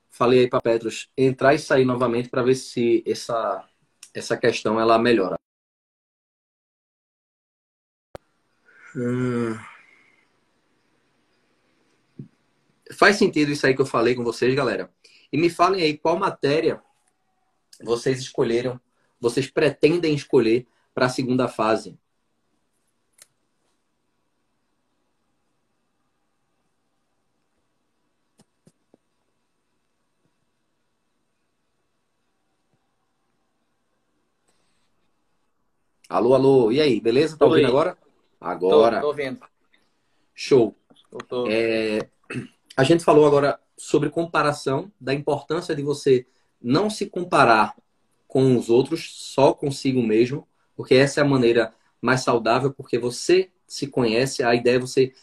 Falei 0.10 0.42
aí 0.42 0.48
para 0.50 0.62
Petros 0.62 1.10
entrar 1.18 1.54
e 1.56 1.60
sair 1.60 1.86
novamente 1.86 2.30
para 2.30 2.44
ver 2.44 2.56
se 2.56 3.04
essa, 3.06 3.68
essa 4.14 4.38
questão 4.38 4.80
ela 4.80 4.98
melhora. 5.00 5.36
Hum... 8.96 9.58
Faz 12.94 13.16
sentido 13.16 13.52
isso 13.52 13.66
aí 13.66 13.76
que 13.76 13.82
eu 13.82 13.86
falei 13.86 14.14
com 14.14 14.24
vocês, 14.24 14.54
galera? 14.54 14.94
E 15.32 15.38
me 15.38 15.50
falem 15.50 15.82
aí 15.82 15.98
qual 15.98 16.18
matéria 16.18 16.82
vocês 17.82 18.20
escolheram, 18.20 18.80
vocês 19.20 19.50
pretendem 19.50 20.14
escolher 20.14 20.68
para 20.94 21.08
a 21.08 21.10
segunda 21.10 21.48
fase. 21.48 21.98
Alô, 36.14 36.36
alô. 36.36 36.72
E 36.72 36.80
aí, 36.80 37.02
beleza? 37.02 37.36
Tá 37.36 37.44
ouvindo 37.44 37.66
agora? 37.66 37.98
Agora. 38.40 38.98
Tô, 38.98 39.02
tô 39.02 39.08
ouvindo. 39.08 39.40
Show. 40.36 40.76
Tô... 41.28 41.48
É, 41.48 42.08
a 42.78 42.84
gente 42.84 43.04
falou 43.04 43.26
agora 43.26 43.60
sobre 43.76 44.12
comparação, 44.12 44.92
da 45.02 45.12
importância 45.12 45.76
de 45.76 45.82
você 45.82 46.28
não 46.62 46.88
se 46.88 47.08
comparar 47.08 47.76
com 48.28 48.56
os 48.56 48.70
outros, 48.70 49.10
só 49.12 49.56
consigo 49.56 50.04
mesmo, 50.04 50.48
porque 50.76 50.94
essa 50.94 51.20
é 51.20 51.24
a 51.24 51.28
maneira 51.28 51.74
mais 52.00 52.22
saudável, 52.22 52.72
porque 52.72 53.00
você 53.00 53.50
se 53.66 53.88
conhece, 53.88 54.44
a 54.44 54.54
ideia 54.54 54.76
é 54.76 54.80
você 54.80 55.14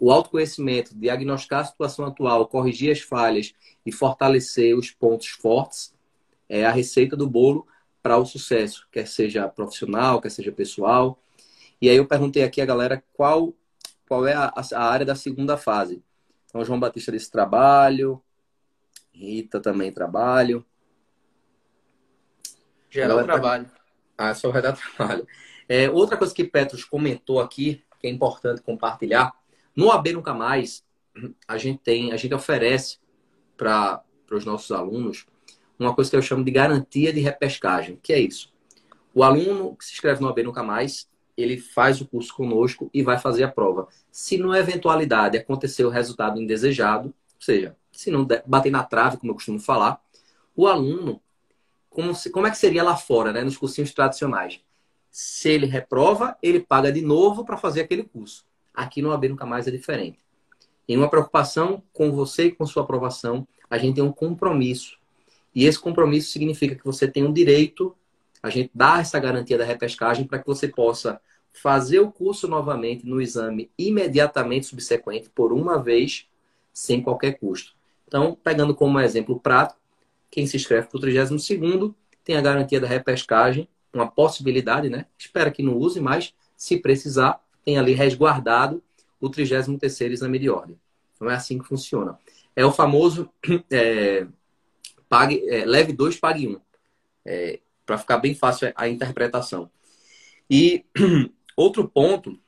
o 0.00 0.10
autoconhecimento, 0.10 0.96
diagnosticar 0.96 1.60
a 1.60 1.64
situação 1.64 2.06
atual, 2.06 2.48
corrigir 2.48 2.90
as 2.90 2.98
falhas 2.98 3.54
e 3.86 3.92
fortalecer 3.92 4.76
os 4.76 4.90
pontos 4.90 5.28
fortes 5.28 5.94
é 6.48 6.66
a 6.66 6.72
receita 6.72 7.16
do 7.16 7.28
bolo 7.28 7.64
para 8.02 8.16
o 8.16 8.24
sucesso, 8.24 8.86
quer 8.90 9.06
seja 9.06 9.48
profissional, 9.48 10.20
quer 10.20 10.30
seja 10.30 10.52
pessoal. 10.52 11.22
E 11.80 11.88
aí 11.88 11.96
eu 11.96 12.06
perguntei 12.06 12.42
aqui 12.42 12.60
a 12.60 12.66
galera 12.66 13.02
qual 13.12 13.54
qual 14.08 14.26
é 14.26 14.34
a, 14.34 14.52
a 14.74 14.84
área 14.84 15.06
da 15.06 15.14
segunda 15.14 15.56
fase. 15.56 16.02
Então, 16.46 16.64
João 16.64 16.80
Batista 16.80 17.12
desse 17.12 17.30
trabalho. 17.30 18.20
Rita 19.12 19.60
também 19.60 19.92
trabalho. 19.92 20.66
Geral 22.90 23.18
tá- 23.18 23.24
trabalho. 23.24 23.70
Ah, 24.18 24.34
só 24.34 24.50
vai 24.50 24.60
dar 24.60 24.74
trabalho. 24.96 25.26
É, 25.68 25.88
outra 25.88 26.16
coisa 26.16 26.34
que 26.34 26.42
Petros 26.42 26.84
comentou 26.84 27.40
aqui, 27.40 27.84
que 28.00 28.08
é 28.08 28.10
importante 28.10 28.62
compartilhar, 28.62 29.32
no 29.76 29.92
AB 29.92 30.12
Nunca 30.12 30.34
Mais, 30.34 30.84
a 31.46 31.56
gente 31.56 31.78
tem, 31.78 32.12
a 32.12 32.16
gente 32.16 32.34
oferece 32.34 32.98
para 33.56 34.02
os 34.32 34.44
nossos 34.44 34.72
alunos 34.72 35.24
uma 35.82 35.94
coisa 35.94 36.10
que 36.10 36.16
eu 36.16 36.22
chamo 36.22 36.44
de 36.44 36.50
garantia 36.50 37.12
de 37.12 37.20
repescagem. 37.20 37.98
que 38.02 38.12
é 38.12 38.18
isso? 38.18 38.52
O 39.14 39.24
aluno 39.24 39.74
que 39.76 39.84
se 39.84 39.92
inscreve 39.92 40.20
no 40.20 40.28
AB 40.28 40.42
Nunca 40.42 40.62
Mais, 40.62 41.08
ele 41.36 41.58
faz 41.58 42.00
o 42.00 42.06
curso 42.06 42.34
conosco 42.34 42.90
e 42.92 43.02
vai 43.02 43.18
fazer 43.18 43.44
a 43.44 43.48
prova. 43.50 43.88
Se 44.10 44.36
no 44.36 44.54
eventualidade 44.54 45.36
acontecer 45.36 45.84
o 45.84 45.90
resultado 45.90 46.40
indesejado, 46.40 47.08
ou 47.08 47.14
seja, 47.40 47.76
se 47.90 48.10
não 48.10 48.26
bater 48.46 48.70
na 48.70 48.84
trave, 48.84 49.16
como 49.16 49.32
eu 49.32 49.34
costumo 49.34 49.58
falar, 49.58 50.00
o 50.54 50.66
aluno, 50.66 51.20
como, 51.88 52.14
se, 52.14 52.30
como 52.30 52.46
é 52.46 52.50
que 52.50 52.58
seria 52.58 52.82
lá 52.82 52.96
fora, 52.96 53.32
né, 53.32 53.42
nos 53.42 53.56
cursinhos 53.56 53.92
tradicionais? 53.92 54.60
Se 55.10 55.48
ele 55.48 55.66
reprova, 55.66 56.36
ele 56.42 56.60
paga 56.60 56.92
de 56.92 57.00
novo 57.00 57.44
para 57.44 57.56
fazer 57.56 57.80
aquele 57.80 58.04
curso. 58.04 58.44
Aqui 58.72 59.02
no 59.02 59.10
AB 59.12 59.30
Nunca 59.30 59.46
Mais 59.46 59.66
é 59.66 59.70
diferente. 59.70 60.18
Em 60.86 60.96
uma 60.96 61.08
preocupação 61.08 61.82
com 61.92 62.12
você 62.12 62.46
e 62.46 62.52
com 62.52 62.66
sua 62.66 62.82
aprovação, 62.82 63.46
a 63.68 63.78
gente 63.78 63.96
tem 63.96 64.04
um 64.04 64.12
compromisso. 64.12 64.99
E 65.54 65.66
esse 65.66 65.78
compromisso 65.78 66.30
significa 66.30 66.74
que 66.74 66.84
você 66.84 67.08
tem 67.08 67.24
o 67.24 67.28
um 67.28 67.32
direito, 67.32 67.94
a 68.42 68.50
gente 68.50 68.70
dá 68.74 69.00
essa 69.00 69.18
garantia 69.18 69.58
da 69.58 69.64
repescagem 69.64 70.26
para 70.26 70.38
que 70.38 70.46
você 70.46 70.68
possa 70.68 71.20
fazer 71.52 71.98
o 72.00 72.10
curso 72.10 72.46
novamente 72.46 73.06
no 73.06 73.20
exame 73.20 73.70
imediatamente 73.76 74.66
subsequente, 74.66 75.28
por 75.28 75.52
uma 75.52 75.82
vez, 75.82 76.26
sem 76.72 77.02
qualquer 77.02 77.38
custo. 77.38 77.74
Então, 78.06 78.36
pegando 78.42 78.74
como 78.74 79.00
exemplo 79.00 79.38
prático, 79.38 79.80
quem 80.30 80.46
se 80.46 80.56
inscreve 80.56 80.86
para 80.86 80.96
o 80.96 81.00
32 81.00 81.92
tem 82.24 82.36
a 82.36 82.40
garantia 82.40 82.80
da 82.80 82.86
repescagem, 82.86 83.68
uma 83.92 84.06
possibilidade, 84.06 84.88
né? 84.88 85.06
Espera 85.18 85.50
que 85.50 85.62
não 85.62 85.76
use, 85.76 86.00
mas 86.00 86.32
se 86.56 86.76
precisar, 86.76 87.40
tem 87.64 87.78
ali 87.78 87.92
resguardado 87.92 88.82
o 89.20 89.28
33 89.28 90.00
exame 90.00 90.38
de 90.38 90.48
ordem. 90.48 90.78
Então 91.14 91.30
é 91.30 91.34
assim 91.34 91.58
que 91.58 91.66
funciona. 91.66 92.18
É 92.54 92.64
o 92.64 92.72
famoso 92.72 93.28
é, 93.70 94.26
pague, 95.10 95.46
é, 95.50 95.66
leve 95.66 95.92
dois, 95.92 96.16
pague 96.18 96.48
um. 96.48 96.58
É, 97.26 97.60
para 97.84 97.98
ficar 97.98 98.16
bem 98.16 98.34
fácil 98.34 98.72
a 98.74 98.88
interpretação. 98.88 99.70
E 100.48 100.86
Outro 101.60 101.86
ponto 101.86 102.40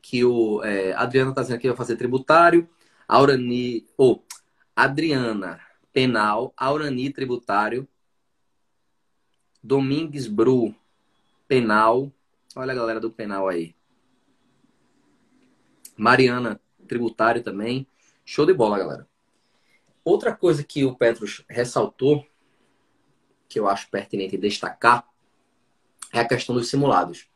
que 0.00 0.24
o 0.24 0.62
é, 0.62 0.92
Adriana 0.92 1.30
está 1.30 1.42
dizendo 1.42 1.56
aqui 1.56 1.66
vai 1.66 1.76
fazer 1.76 1.96
tributário, 1.96 2.68
Aurani, 3.08 3.84
ou 3.96 4.24
oh, 4.24 4.34
Adriana 4.76 5.60
penal, 5.92 6.54
Aurani 6.56 7.12
tributário, 7.12 7.88
Domingues 9.60 10.28
Bru 10.28 10.72
penal, 11.48 12.12
olha 12.54 12.70
a 12.70 12.76
galera 12.76 13.00
do 13.00 13.10
penal 13.10 13.48
aí. 13.48 13.74
Mariana 15.96 16.60
tributário 16.86 17.42
também, 17.42 17.88
show 18.24 18.46
de 18.46 18.54
bola, 18.54 18.78
galera. 18.78 19.08
Outra 20.06 20.32
coisa 20.32 20.62
que 20.62 20.84
o 20.84 20.94
Petros 20.94 21.44
ressaltou, 21.48 22.24
que 23.48 23.58
eu 23.58 23.66
acho 23.66 23.90
pertinente 23.90 24.38
destacar, 24.38 25.04
é 26.12 26.20
a 26.20 26.28
questão 26.28 26.54
dos 26.54 26.70
simulados. 26.70 27.28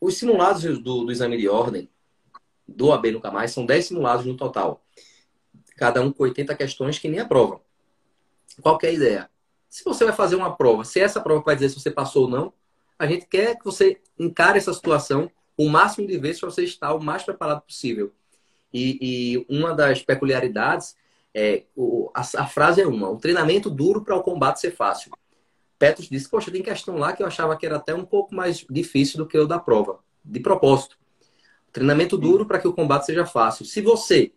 Os 0.00 0.16
simulados 0.16 0.62
do, 0.78 1.04
do 1.04 1.12
exame 1.12 1.36
de 1.36 1.50
ordem 1.50 1.90
do 2.66 2.90
AB 2.92 3.12
Nunca 3.12 3.30
Mais 3.30 3.52
são 3.52 3.66
10 3.66 3.88
simulados 3.88 4.24
no 4.24 4.38
total. 4.38 4.82
Cada 5.76 6.00
um 6.00 6.10
com 6.10 6.22
80 6.22 6.54
questões 6.54 6.98
que 6.98 7.10
nem 7.10 7.20
a 7.20 7.28
prova. 7.28 7.60
Qual 8.62 8.78
é 8.82 8.86
a 8.86 8.92
ideia? 8.92 9.30
Se 9.68 9.84
você 9.84 10.02
vai 10.02 10.14
fazer 10.14 10.36
uma 10.36 10.56
prova, 10.56 10.82
se 10.82 10.98
essa 10.98 11.20
prova 11.20 11.42
vai 11.42 11.56
dizer 11.56 11.68
se 11.68 11.78
você 11.78 11.90
passou 11.90 12.22
ou 12.22 12.30
não, 12.30 12.54
a 12.98 13.06
gente 13.06 13.26
quer 13.26 13.58
que 13.58 13.66
você 13.66 14.00
encare 14.18 14.56
essa 14.56 14.72
situação 14.72 15.30
o 15.58 15.68
máximo 15.68 16.06
de 16.06 16.16
vezes 16.16 16.40
para 16.40 16.50
você 16.50 16.64
estar 16.64 16.94
o 16.94 17.04
mais 17.04 17.22
preparado 17.22 17.60
possível. 17.60 18.14
E, 18.76 18.98
e 19.00 19.46
uma 19.48 19.74
das 19.74 20.02
peculiaridades 20.02 20.94
é 21.34 21.64
o, 21.74 22.10
a, 22.14 22.20
a, 22.20 22.46
frase 22.46 22.82
é 22.82 22.86
uma: 22.86 23.08
o 23.08 23.16
treinamento 23.16 23.70
duro 23.70 24.04
para 24.04 24.14
o 24.14 24.22
combate 24.22 24.60
ser 24.60 24.72
fácil. 24.72 25.12
Petros 25.78 26.08
disse, 26.08 26.28
poxa, 26.28 26.50
tem 26.50 26.62
questão 26.62 26.98
lá 26.98 27.14
que 27.14 27.22
eu 27.22 27.26
achava 27.26 27.56
que 27.56 27.64
era 27.64 27.76
até 27.76 27.94
um 27.94 28.04
pouco 28.04 28.34
mais 28.34 28.66
difícil 28.68 29.18
do 29.18 29.26
que 29.26 29.38
o 29.38 29.46
da 29.46 29.58
prova, 29.58 29.98
de 30.22 30.40
propósito. 30.40 30.98
Treinamento 31.72 32.18
duro 32.18 32.46
para 32.46 32.58
que 32.58 32.68
o 32.68 32.72
combate 32.72 33.06
seja 33.06 33.26
fácil. 33.26 33.64
Se 33.64 33.80
você 33.80 34.32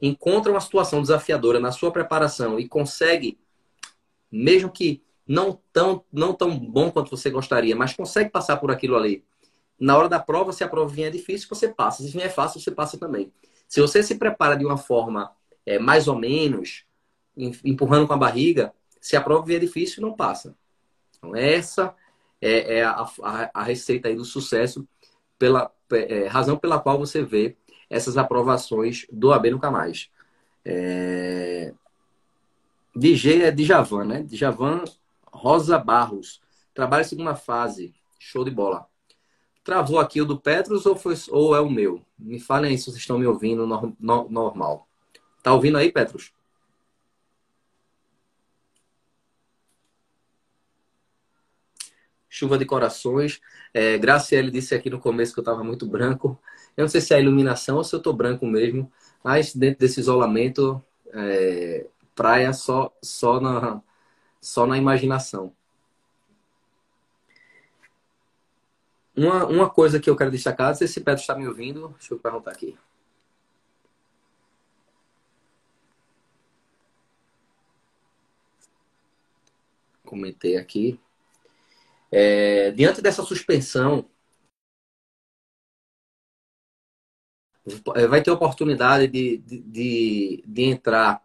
encontra 0.00 0.50
uma 0.50 0.60
situação 0.60 1.00
desafiadora 1.00 1.60
na 1.60 1.72
sua 1.72 1.90
preparação 1.90 2.58
e 2.58 2.68
consegue, 2.68 3.38
mesmo 4.30 4.70
que 4.70 5.02
não 5.26 5.58
tão, 5.72 6.04
não 6.12 6.34
tão 6.34 6.58
bom 6.58 6.90
quanto 6.90 7.10
você 7.10 7.30
gostaria, 7.30 7.76
mas 7.76 7.94
consegue 7.94 8.30
passar 8.30 8.58
por 8.58 8.70
aquilo 8.70 8.96
ali, 8.96 9.24
na 9.78 9.96
hora 9.96 10.08
da 10.08 10.20
prova, 10.20 10.52
se 10.52 10.62
a 10.62 10.68
prova 10.68 10.92
vier 10.92 11.10
difícil, 11.10 11.48
você 11.48 11.68
passa. 11.68 12.02
Se 12.02 12.10
vier 12.10 12.32
fácil, 12.32 12.60
você 12.60 12.70
passa 12.70 12.98
também. 12.98 13.32
Se 13.72 13.80
você 13.80 14.02
se 14.02 14.16
prepara 14.16 14.54
de 14.54 14.66
uma 14.66 14.76
forma 14.76 15.32
é, 15.64 15.78
mais 15.78 16.06
ou 16.06 16.14
menos, 16.14 16.84
empurrando 17.64 18.06
com 18.06 18.12
a 18.12 18.18
barriga, 18.18 18.70
se 19.00 19.16
a 19.16 19.20
prova 19.22 19.46
vier 19.46 19.58
difícil, 19.58 20.02
não 20.02 20.14
passa. 20.14 20.54
Então, 21.16 21.34
essa 21.34 21.96
é, 22.38 22.80
é 22.80 22.84
a, 22.84 23.08
a, 23.22 23.50
a, 23.54 23.62
receita 23.62 24.08
aí 24.08 24.14
do 24.14 24.26
sucesso, 24.26 24.86
pela 25.38 25.72
é, 25.90 26.26
razão 26.26 26.58
pela 26.58 26.78
qual 26.78 26.98
você 26.98 27.22
vê 27.22 27.56
essas 27.88 28.18
aprovações 28.18 29.06
do 29.10 29.32
AB 29.32 29.52
Nunca 29.52 29.70
Mais. 29.70 30.10
É... 30.66 31.72
DJ 32.94 33.44
é 33.44 33.50
Djavan, 33.50 34.04
né? 34.04 34.22
Djavan 34.24 34.84
Rosa 35.32 35.78
Barros. 35.78 36.42
Trabalho 36.74 37.06
segunda 37.06 37.34
fase. 37.34 37.94
Show 38.18 38.44
de 38.44 38.50
bola. 38.50 38.91
Travou 39.64 39.98
aqui 40.00 40.20
o 40.20 40.24
do 40.24 40.38
Petros 40.38 40.86
ou, 40.86 40.96
foi, 40.96 41.14
ou 41.30 41.54
é 41.54 41.60
o 41.60 41.70
meu? 41.70 42.04
Me 42.18 42.40
falem 42.40 42.72
aí 42.72 42.78
se 42.78 42.84
vocês 42.86 42.96
estão 42.96 43.18
me 43.18 43.26
ouvindo 43.26 43.66
no, 43.66 43.96
no, 43.98 44.28
normal. 44.28 44.88
Tá 45.42 45.52
ouvindo 45.54 45.78
aí, 45.78 45.92
Petros? 45.92 46.32
Chuva 52.28 52.58
de 52.58 52.64
corações. 52.64 53.40
É, 53.74 53.98
Graciele 53.98 54.50
disse 54.50 54.74
aqui 54.74 54.90
no 54.90 54.98
começo 54.98 55.32
que 55.32 55.38
eu 55.38 55.42
estava 55.42 55.62
muito 55.62 55.86
branco. 55.86 56.40
Eu 56.76 56.82
não 56.82 56.88
sei 56.88 57.00
se 57.00 57.12
é 57.14 57.18
a 57.18 57.20
iluminação 57.20 57.76
ou 57.76 57.84
se 57.84 57.94
eu 57.94 57.98
estou 57.98 58.12
branco 58.12 58.46
mesmo, 58.46 58.90
mas 59.22 59.54
dentro 59.54 59.80
desse 59.80 60.00
isolamento, 60.00 60.82
é, 61.12 61.86
praia 62.14 62.52
só, 62.52 62.92
só, 63.02 63.40
na, 63.40 63.82
só 64.40 64.66
na 64.66 64.78
imaginação. 64.78 65.54
Uma, 69.16 69.44
uma 69.46 69.70
coisa 69.70 70.00
que 70.00 70.08
eu 70.08 70.16
quero 70.16 70.30
destacar, 70.30 70.74
se 70.74 70.84
o 70.84 71.04
Petro 71.04 71.20
está 71.20 71.34
me 71.36 71.46
ouvindo, 71.46 71.88
deixa 71.98 72.14
eu 72.14 72.18
perguntar 72.18 72.50
aqui. 72.50 72.76
Comentei 80.04 80.56
aqui. 80.56 80.98
É, 82.10 82.70
diante 82.72 83.00
dessa 83.02 83.22
suspensão, 83.22 84.08
vai 88.08 88.22
ter 88.22 88.30
oportunidade 88.30 89.06
de, 89.08 89.38
de, 89.38 90.42
de, 90.46 90.62
entrar 90.64 91.22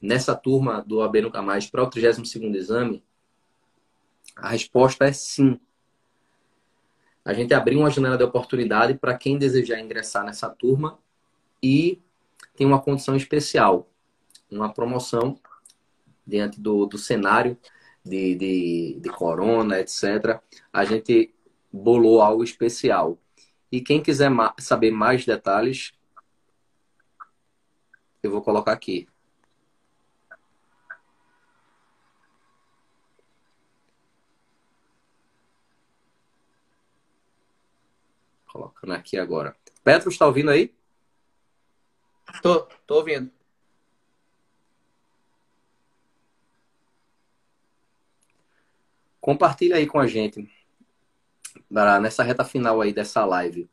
nessa 0.00 0.34
turma 0.34 0.82
do 0.82 1.02
AB 1.02 1.22
Nunca 1.22 1.42
Mais 1.42 1.68
para 1.68 1.82
o 1.82 1.90
32º 1.90 2.54
exame? 2.56 3.04
A 4.36 4.50
resposta 4.50 5.04
é 5.04 5.12
sim 5.12 5.60
a 7.26 7.32
gente 7.32 7.52
abriu 7.52 7.80
uma 7.80 7.90
janela 7.90 8.16
de 8.16 8.22
oportunidade 8.22 8.94
para 8.94 9.18
quem 9.18 9.36
desejar 9.36 9.80
ingressar 9.80 10.24
nessa 10.24 10.48
turma 10.48 10.96
e 11.60 12.00
tem 12.54 12.64
uma 12.64 12.80
condição 12.80 13.16
especial, 13.16 13.90
uma 14.48 14.72
promoção 14.72 15.36
diante 16.24 16.60
do, 16.60 16.86
do 16.86 16.96
cenário 16.96 17.58
de, 18.04 18.36
de, 18.36 19.00
de 19.00 19.08
corona, 19.10 19.80
etc. 19.80 20.40
A 20.72 20.84
gente 20.84 21.34
bolou 21.72 22.22
algo 22.22 22.44
especial. 22.44 23.18
E 23.72 23.80
quem 23.80 24.00
quiser 24.00 24.30
ma 24.30 24.54
saber 24.60 24.92
mais 24.92 25.26
detalhes, 25.26 25.94
eu 28.22 28.30
vou 28.30 28.40
colocar 28.40 28.70
aqui. 28.70 29.08
Colocando 38.56 38.94
aqui 38.94 39.18
agora. 39.18 39.54
Petro, 39.84 40.08
está 40.08 40.26
ouvindo 40.26 40.50
aí? 40.50 40.74
Tô, 42.42 42.60
tô 42.86 42.94
ouvindo. 42.96 43.30
Compartilha 49.20 49.76
aí 49.76 49.86
com 49.86 49.98
a 49.98 50.06
gente, 50.06 50.50
nessa 52.00 52.22
reta 52.22 52.44
final 52.46 52.80
aí 52.80 52.94
dessa 52.94 53.26
live. 53.26 53.68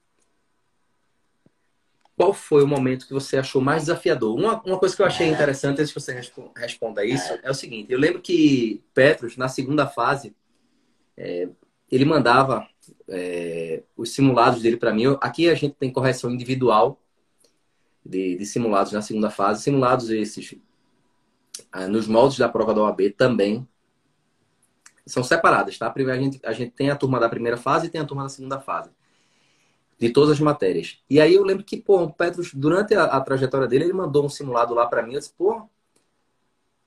Qual 2.18 2.34
foi 2.34 2.62
o 2.62 2.68
momento 2.68 3.08
que 3.08 3.14
você 3.14 3.38
achou 3.38 3.62
mais 3.62 3.84
desafiador? 3.84 4.36
Uma, 4.36 4.62
uma 4.64 4.78
coisa 4.78 4.94
que 4.94 5.02
eu 5.02 5.06
achei 5.06 5.30
interessante, 5.30 5.80
antes 5.80 5.94
que 5.94 6.00
você 6.00 6.20
responda 6.58 7.06
isso, 7.06 7.40
é 7.42 7.50
o 7.50 7.54
seguinte: 7.54 7.90
eu 7.90 8.00
lembro 8.00 8.22
que 8.22 8.84
Petros, 8.94 9.38
na 9.38 9.48
segunda 9.48 9.88
fase, 9.88 10.36
é, 11.16 11.48
ele 11.90 12.04
mandava 12.04 12.68
é, 13.14 13.84
os 13.96 14.12
simulados 14.12 14.62
dele 14.62 14.78
para 14.78 14.94
mim. 14.94 15.16
Aqui 15.22 15.50
a 15.50 15.56
gente 15.56 15.76
tem 15.76 15.92
correção 15.92 16.32
individual 16.32 17.00
de, 18.06 18.38
de, 18.38 18.46
simulados 18.46 18.92
na 18.92 19.02
segunda 19.02 19.30
fase. 19.30 19.64
Simulados 19.64 20.10
esses 20.10 20.56
ah, 21.72 21.88
nos 21.88 22.08
moldes 22.08 22.38
da 22.38 22.50
prova 22.50 22.74
da 22.74 22.82
OAB 22.82 23.12
também 23.18 23.68
são 25.06 25.24
separadas, 25.24 25.78
tá? 25.78 25.94
A 25.96 26.18
gente, 26.18 26.40
a 26.44 26.54
gente 26.54 26.72
tem 26.72 26.90
a 26.90 26.96
turma 26.96 27.20
da 27.20 27.30
primeira 27.30 27.58
fase 27.58 27.88
e 27.88 27.90
tem 27.90 28.02
a 28.02 28.06
turma 28.06 28.24
da 28.24 28.30
segunda 28.30 28.60
fase. 28.60 28.90
De 30.00 30.10
todas 30.10 30.32
as 30.32 30.40
matérias. 30.40 31.00
E 31.10 31.22
aí 31.22 31.36
eu 31.36 31.44
lembro 31.44 31.64
que, 31.64 31.78
pô, 31.78 32.02
o 32.02 32.12
Petros, 32.12 32.54
durante 32.54 32.96
a, 32.96 33.04
a 33.04 33.22
trajetória 33.22 33.68
dele, 33.68 33.86
ele 33.86 33.94
mandou 33.94 34.26
um 34.26 34.30
simulado 34.30 34.74
lá 34.74 34.88
para 34.88 35.04
mim. 35.04 35.14
Eu 35.14 35.20
disse, 35.20 35.34
pô, 35.38 35.70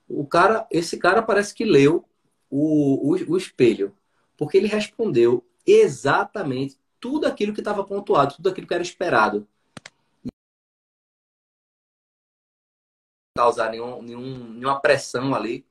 o 0.09 0.27
cara, 0.27 0.67
esse 0.71 0.97
cara 0.97 1.23
parece 1.23 1.55
que 1.55 1.65
leu 1.65 2.05
o, 2.51 3.15
o, 3.15 3.33
o 3.33 3.37
espelho. 3.37 3.95
Porque 4.37 4.57
ele 4.57 4.67
respondeu 4.67 5.45
exatamente 5.67 6.79
tudo 7.01 7.27
aquilo 7.27 7.53
que 7.53 7.61
estava 7.61 7.85
pontuado, 7.85 8.37
tudo 8.37 8.49
aquilo 8.49 8.67
que 8.67 8.75
era 8.75 8.83
esperado. 8.83 9.47
Causar 13.37 13.71
nenhum, 13.71 14.01
nenhum, 14.03 14.53
nenhuma 14.55 14.81
pressão 14.81 15.35
ali 15.35 15.67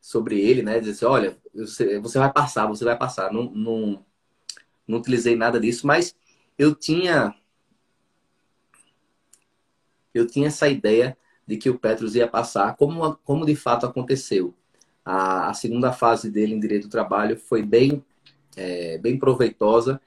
sobre 0.00 0.40
ele, 0.40 0.62
né? 0.62 0.78
Dizer 0.80 0.92
assim, 0.92 1.04
olha, 1.04 1.38
você, 1.54 1.98
você 1.98 2.18
vai 2.18 2.32
passar, 2.32 2.66
você 2.66 2.84
vai 2.84 2.96
passar. 2.96 3.32
Não, 3.32 3.44
não, 3.50 4.04
não 4.86 4.98
utilizei 4.98 5.36
nada 5.36 5.60
disso, 5.60 5.86
mas 5.86 6.14
eu 6.58 6.74
tinha 6.74 7.34
eu 10.14 10.26
tinha 10.26 10.48
essa 10.48 10.68
ideia 10.68 11.16
de 11.46 11.56
que 11.56 11.70
o 11.70 11.78
Petros 11.78 12.14
ia 12.14 12.28
passar, 12.28 12.76
como, 12.76 13.16
como 13.24 13.46
de 13.46 13.56
fato 13.56 13.86
aconteceu. 13.86 14.54
A, 15.04 15.50
a 15.50 15.54
segunda 15.54 15.92
fase 15.92 16.30
dele 16.30 16.54
em 16.54 16.60
Direito 16.60 16.86
do 16.86 16.90
Trabalho 16.90 17.36
foi 17.36 17.62
bem 17.62 18.04
é, 18.56 18.98
bem 18.98 19.18
proveitosa. 19.18 20.00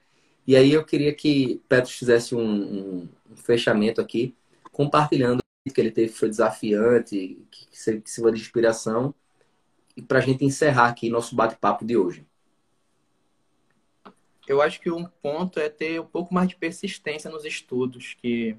E 0.46 0.56
aí 0.56 0.72
eu 0.72 0.84
queria 0.84 1.12
que 1.14 1.60
Petros 1.68 1.94
fizesse 1.96 2.34
um, 2.34 3.08
um, 3.30 3.36
fechamento 3.36 4.00
aqui, 4.00 4.34
compartilhando 4.72 5.42
que 5.72 5.80
ele 5.80 5.90
teve 5.90 6.12
foi 6.12 6.28
desafiante, 6.28 7.44
que 7.50 7.66
sirva 8.04 8.30
de 8.30 8.40
inspiração, 8.40 9.12
e 9.96 10.02
para 10.02 10.18
a 10.18 10.22
gente 10.22 10.44
encerrar 10.44 10.88
aqui 10.88 11.10
nosso 11.10 11.34
bate-papo 11.34 11.84
de 11.84 11.96
hoje. 11.96 12.24
Eu 14.46 14.62
acho 14.62 14.80
que 14.80 14.90
um 14.90 15.04
ponto 15.04 15.58
é 15.58 15.68
ter 15.68 16.00
um 16.00 16.06
pouco 16.06 16.32
mais 16.32 16.48
de 16.48 16.54
persistência 16.54 17.28
nos 17.28 17.44
estudos, 17.44 18.14
que 18.14 18.56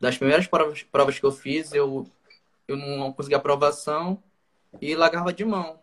das 0.00 0.16
primeiras 0.16 0.46
provas, 0.46 0.82
provas 0.82 1.18
que 1.18 1.26
eu 1.26 1.32
fiz, 1.32 1.74
eu, 1.74 2.10
eu 2.66 2.76
não 2.78 3.12
consegui 3.12 3.34
aprovação 3.34 4.22
e 4.80 4.94
largava 4.94 5.34
de 5.34 5.44
mão 5.44 5.81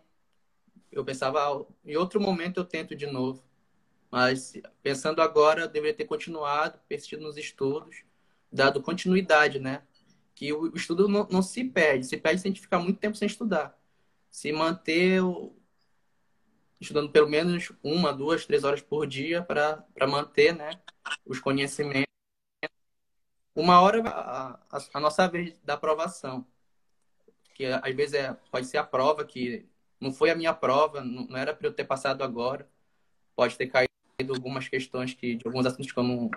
eu 0.90 1.04
pensava, 1.04 1.66
em 1.84 1.96
outro 1.96 2.20
momento 2.20 2.60
eu 2.60 2.64
tento 2.64 2.94
de 2.94 3.06
novo. 3.06 3.44
Mas 4.10 4.54
pensando 4.82 5.22
agora, 5.22 5.62
eu 5.62 5.68
deveria 5.68 5.96
ter 5.96 6.04
continuado, 6.04 6.78
persistido 6.88 7.22
nos 7.22 7.36
estudos, 7.36 8.02
dado 8.50 8.82
continuidade, 8.82 9.60
né? 9.60 9.82
Que 10.34 10.52
o 10.52 10.74
estudo 10.74 11.08
não, 11.08 11.26
não 11.30 11.42
se 11.42 11.64
perde, 11.64 12.06
se 12.06 12.16
perde 12.16 12.40
se 12.40 12.48
a 12.48 12.50
gente 12.50 12.60
ficar 12.60 12.78
muito 12.80 12.98
tempo 12.98 13.16
sem 13.16 13.26
estudar. 13.26 13.78
Se 14.30 14.52
manter 14.52 15.22
estudando 16.80 17.10
pelo 17.12 17.28
menos 17.28 17.70
uma, 17.82 18.12
duas, 18.12 18.46
três 18.46 18.64
horas 18.64 18.80
por 18.80 19.06
dia 19.06 19.42
para 19.42 19.84
manter 20.08 20.54
né, 20.54 20.80
os 21.26 21.38
conhecimentos. 21.38 22.06
Uma 23.54 23.80
hora 23.80 24.02
a, 24.08 24.60
a, 24.70 24.78
a, 24.94 25.00
nossa 25.00 25.28
vez 25.28 25.58
da 25.60 25.74
aprovação. 25.74 26.46
Que 27.54 27.66
às 27.66 27.94
vezes 27.94 28.14
é, 28.14 28.32
pode 28.50 28.66
ser 28.66 28.78
a 28.78 28.84
prova 28.84 29.24
que 29.24 29.68
não 30.00 30.12
foi 30.12 30.30
a 30.30 30.34
minha 30.34 30.54
prova, 30.54 31.02
não 31.02 31.36
era 31.36 31.54
para 31.54 31.66
eu 31.66 31.72
ter 31.72 31.84
passado 31.84 32.24
agora. 32.24 32.68
Pode 33.36 33.56
ter 33.56 33.66
caído 33.66 34.34
algumas 34.34 34.68
questões 34.68 35.14
que, 35.14 35.36
de 35.36 35.46
alguns 35.46 35.66
assuntos 35.66 35.92
que 35.92 35.98
eu 35.98 36.02
não, 36.02 36.30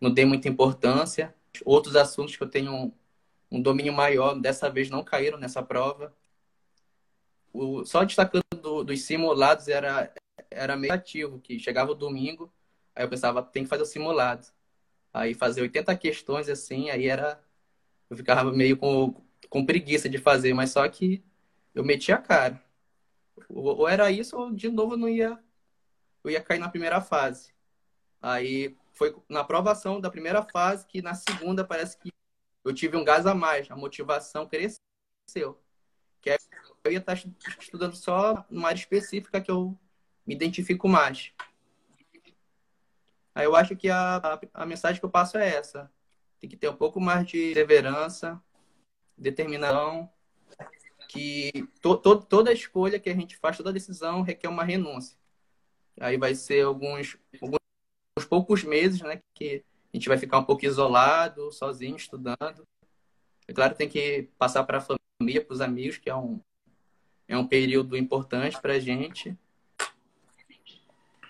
não 0.00 0.12
dei 0.12 0.24
muita 0.24 0.48
importância. 0.48 1.34
Outros 1.64 1.96
assuntos 1.96 2.36
que 2.36 2.42
eu 2.42 2.48
tenho 2.48 2.72
um, 2.72 2.92
um 3.50 3.62
domínio 3.62 3.92
maior, 3.92 4.34
dessa 4.38 4.70
vez 4.70 4.90
não 4.90 5.02
caíram 5.04 5.38
nessa 5.38 5.62
prova. 5.62 6.14
O, 7.52 7.84
só 7.84 8.04
destacando 8.04 8.42
do, 8.60 8.84
dos 8.84 9.02
simulados 9.02 9.68
era, 9.68 10.12
era 10.50 10.76
meio 10.76 10.92
ativo, 10.92 11.38
que 11.40 11.58
chegava 11.58 11.92
o 11.92 11.94
domingo, 11.94 12.52
aí 12.94 13.04
eu 13.04 13.08
pensava, 13.08 13.42
tem 13.42 13.64
que 13.64 13.68
fazer 13.68 13.82
o 13.82 13.86
simulado. 13.86 14.46
Aí 15.12 15.34
fazer 15.34 15.60
80 15.62 15.94
questões 15.96 16.48
assim, 16.48 16.90
aí 16.90 17.06
era. 17.06 17.42
Eu 18.08 18.16
ficava 18.16 18.50
meio 18.52 18.76
com, 18.76 19.14
com 19.48 19.64
preguiça 19.64 20.08
de 20.08 20.18
fazer, 20.18 20.54
mas 20.54 20.70
só 20.70 20.86
que 20.88 21.22
eu 21.74 21.84
meti 21.84 22.12
a 22.12 22.18
cara. 22.18 22.62
Ou 23.48 23.88
era 23.88 24.10
isso, 24.10 24.36
ou 24.36 24.52
de 24.52 24.68
novo 24.68 24.96
não 24.96 25.08
ia, 25.08 25.38
eu 26.24 26.30
ia 26.30 26.42
cair 26.42 26.58
na 26.58 26.68
primeira 26.68 27.00
fase. 27.00 27.52
Aí 28.20 28.76
foi 28.92 29.16
na 29.28 29.40
aprovação 29.40 30.00
da 30.00 30.10
primeira 30.10 30.42
fase 30.42 30.86
que 30.86 31.02
na 31.02 31.14
segunda 31.14 31.64
parece 31.64 31.98
que 31.98 32.12
eu 32.64 32.72
tive 32.72 32.96
um 32.96 33.04
gás 33.04 33.26
a 33.26 33.34
mais, 33.34 33.70
a 33.70 33.76
motivação 33.76 34.48
cresceu. 34.48 35.60
Que 36.20 36.38
eu 36.84 36.92
ia 36.92 36.98
estar 36.98 37.14
estudando 37.58 37.96
só 37.96 38.44
numa 38.48 38.68
área 38.68 38.78
específica 38.78 39.40
que 39.40 39.50
eu 39.50 39.76
me 40.24 40.34
identifico 40.34 40.88
mais. 40.88 41.32
Aí 43.34 43.44
eu 43.44 43.56
acho 43.56 43.74
que 43.74 43.88
a, 43.88 44.16
a, 44.18 44.40
a 44.54 44.66
mensagem 44.66 45.00
que 45.00 45.04
eu 45.04 45.10
passo 45.10 45.38
é 45.38 45.56
essa. 45.56 45.90
Tem 46.38 46.48
que 46.48 46.56
ter 46.56 46.68
um 46.68 46.76
pouco 46.76 47.00
mais 47.00 47.26
de 47.26 47.54
perseverança, 47.54 48.40
determinação, 49.16 50.10
que 51.12 51.68
to, 51.82 51.96
to, 51.98 52.22
toda 52.22 52.52
escolha 52.52 52.98
que 52.98 53.10
a 53.10 53.14
gente 53.14 53.36
faz, 53.36 53.58
toda 53.58 53.72
decisão 53.72 54.22
requer 54.22 54.48
uma 54.48 54.64
renúncia. 54.64 55.16
Aí 56.00 56.16
vai 56.16 56.34
ser 56.34 56.64
alguns, 56.64 57.18
alguns 57.34 58.26
poucos 58.26 58.64
meses, 58.64 59.02
né, 59.02 59.20
que 59.34 59.62
a 59.92 59.96
gente 59.96 60.08
vai 60.08 60.16
ficar 60.16 60.38
um 60.38 60.44
pouco 60.44 60.64
isolado, 60.64 61.52
sozinho, 61.52 61.96
estudando. 61.96 62.66
É 63.46 63.52
claro 63.52 63.74
tem 63.74 63.88
que 63.88 64.30
passar 64.38 64.64
para 64.64 64.78
a 64.78 64.80
família, 65.20 65.44
para 65.44 65.52
os 65.52 65.60
amigos, 65.60 65.98
que 65.98 66.08
é 66.08 66.16
um, 66.16 66.40
é 67.28 67.36
um 67.36 67.46
período 67.46 67.94
importante 67.94 68.58
para 68.58 68.74
a 68.74 68.80
gente. 68.80 69.36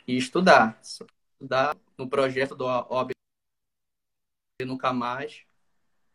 E 0.06 0.16
estudar. 0.16 0.80
Estudar 0.80 1.76
no 1.98 2.08
projeto 2.08 2.54
do 2.54 2.64
OAB 2.64 3.10
Nunca 4.64 4.92
Mais, 4.92 5.44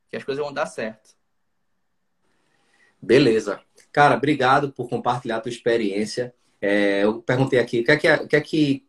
que 0.10 0.16
as 0.16 0.24
coisas 0.24 0.42
vão 0.42 0.54
dar 0.54 0.68
certo. 0.68 1.17
Beleza. 3.02 3.62
Cara, 3.92 4.16
obrigado 4.16 4.72
por 4.72 4.90
compartilhar 4.90 5.38
a 5.38 5.42
tua 5.42 5.52
experiência. 5.52 6.34
É, 6.62 7.04
eu 7.04 7.22
perguntei 7.22 7.60
aqui, 7.60 7.82
o 7.82 7.84
que 7.84 7.92
é 7.92 7.98
que, 7.98 8.12
o 8.12 8.28
que, 8.28 8.36
é 8.36 8.42
que 8.42 8.86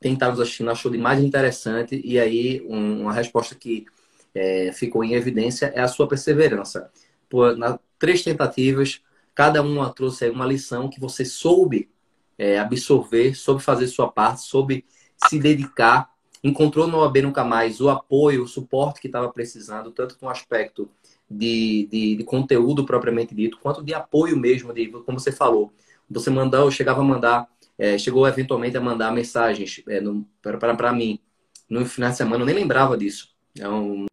quem 0.00 0.14
está 0.14 0.30
nos 0.30 0.40
assistindo 0.40 0.70
achou 0.70 0.90
de 0.90 0.98
mais 0.98 1.22
interessante? 1.22 2.00
E 2.04 2.18
aí, 2.18 2.62
um, 2.68 3.02
uma 3.02 3.12
resposta 3.12 3.54
que 3.54 3.86
é, 4.34 4.72
ficou 4.72 5.04
em 5.04 5.14
evidência 5.14 5.66
é 5.74 5.80
a 5.80 5.88
sua 5.88 6.08
perseverança. 6.08 6.90
Por 7.28 7.56
na, 7.56 7.78
três 7.98 8.22
tentativas, 8.22 9.00
cada 9.34 9.62
uma 9.62 9.92
trouxe 9.92 10.28
uma 10.28 10.46
lição 10.46 10.88
que 10.88 11.00
você 11.00 11.24
soube 11.24 11.90
é, 12.38 12.58
absorver, 12.58 13.34
soube 13.34 13.62
fazer 13.62 13.86
sua 13.86 14.10
parte, 14.10 14.42
soube 14.42 14.84
se 15.28 15.38
dedicar, 15.38 16.10
encontrou 16.42 16.86
no 16.86 16.98
OAB 16.98 17.22
Nunca 17.22 17.44
Mais 17.44 17.80
o 17.80 17.88
apoio, 17.88 18.42
o 18.42 18.48
suporte 18.48 19.00
que 19.00 19.06
estava 19.06 19.30
precisando, 19.30 19.92
tanto 19.92 20.18
com 20.18 20.26
o 20.26 20.30
aspecto 20.30 20.90
de, 21.32 21.86
de, 21.90 22.16
de, 22.16 22.24
conteúdo 22.24 22.84
propriamente 22.84 23.34
dito, 23.34 23.58
quanto 23.58 23.82
de 23.82 23.94
apoio 23.94 24.36
mesmo, 24.36 24.72
de, 24.72 24.88
como 24.88 25.18
você 25.18 25.32
falou. 25.32 25.72
Você 26.08 26.30
mandou, 26.30 26.70
chegava 26.70 27.00
a 27.00 27.04
mandar, 27.04 27.48
é, 27.78 27.96
chegou 27.98 28.26
eventualmente 28.26 28.76
a 28.76 28.80
mandar 28.80 29.12
mensagens 29.12 29.82
é, 29.88 30.00
para 30.42 30.92
mim 30.92 31.20
no 31.68 31.86
final 31.86 32.10
de 32.10 32.16
semana, 32.16 32.42
eu 32.42 32.46
nem 32.46 32.54
lembrava 32.54 32.96
disso. 32.98 33.34
É 33.58 33.68
um... 33.68 34.06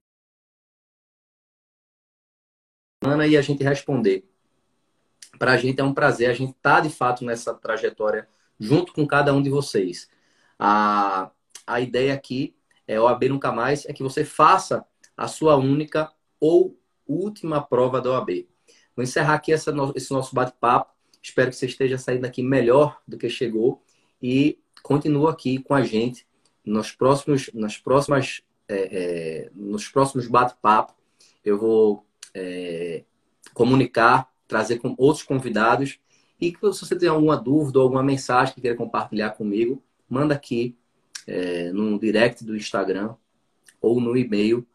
E 3.28 3.38
a 3.38 3.42
gente 3.42 3.64
responder. 3.64 4.30
Para 5.38 5.54
a 5.54 5.58
gente 5.58 5.80
é 5.80 5.84
um 5.84 5.94
prazer, 5.94 6.30
a 6.30 6.34
gente 6.34 6.54
tá 6.62 6.80
de 6.80 6.90
fato 6.90 7.26
nessa 7.26 7.54
trajetória 7.54 8.28
junto 8.60 8.94
com 8.94 9.06
cada 9.06 9.34
um 9.34 9.42
de 9.42 9.50
vocês. 9.50 10.10
A, 10.58 11.32
a 11.66 11.80
ideia 11.82 12.14
aqui 12.14 12.56
é 12.88 13.00
o 13.00 13.08
AB 13.08 13.30
Nunca 13.30 13.52
Mais, 13.52 13.86
é 13.86 13.94
que 13.94 14.04
você 14.04 14.24
faça 14.24 14.86
a 15.16 15.28
sua 15.28 15.56
única 15.58 16.12
ou 16.40 16.79
última 17.10 17.62
prova 17.62 18.00
da 18.00 18.12
OAB. 18.12 18.48
Vou 18.96 19.04
encerrar 19.04 19.34
aqui 19.34 19.52
essa, 19.52 19.74
esse 19.96 20.12
nosso 20.12 20.34
bate-papo. 20.34 20.94
Espero 21.22 21.50
que 21.50 21.56
você 21.56 21.66
esteja 21.66 21.98
saindo 21.98 22.26
aqui 22.26 22.42
melhor 22.42 23.02
do 23.08 23.18
que 23.18 23.30
chegou 23.30 23.82
e 24.22 24.60
continua 24.84 25.32
aqui 25.32 25.60
com 25.60 25.74
a 25.74 25.84
gente 25.84 26.26
nos 26.64 26.92
próximos, 26.92 27.50
nas 27.54 27.78
próximas, 27.78 28.42
é, 28.68 28.76
é, 28.76 29.50
nos 29.54 29.88
próximos 29.88 30.28
bate-papo. 30.28 30.94
Eu 31.44 31.58
vou 31.58 32.06
é, 32.34 33.04
comunicar, 33.54 34.32
trazer 34.48 34.80
com 34.80 34.96
outros 34.98 35.24
convidados 35.24 36.00
e 36.40 36.52
se 36.52 36.58
você 36.62 36.96
tem 36.96 37.10
alguma 37.10 37.36
dúvida 37.36 37.80
ou 37.80 37.84
alguma 37.84 38.04
mensagem 38.04 38.54
que 38.54 38.62
queira 38.62 38.78
compartilhar 38.78 39.32
comigo, 39.32 39.84
manda 40.08 40.34
aqui 40.34 40.78
é, 41.28 41.72
no 41.72 42.00
direct 42.00 42.44
do 42.46 42.56
Instagram 42.56 43.16
ou 43.82 44.00
no 44.00 44.16
e-mail 44.16 44.66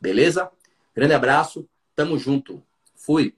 Beleza? 0.00 0.50
Grande 0.94 1.14
abraço, 1.14 1.68
tamo 1.94 2.18
junto. 2.18 2.62
Fui! 2.94 3.34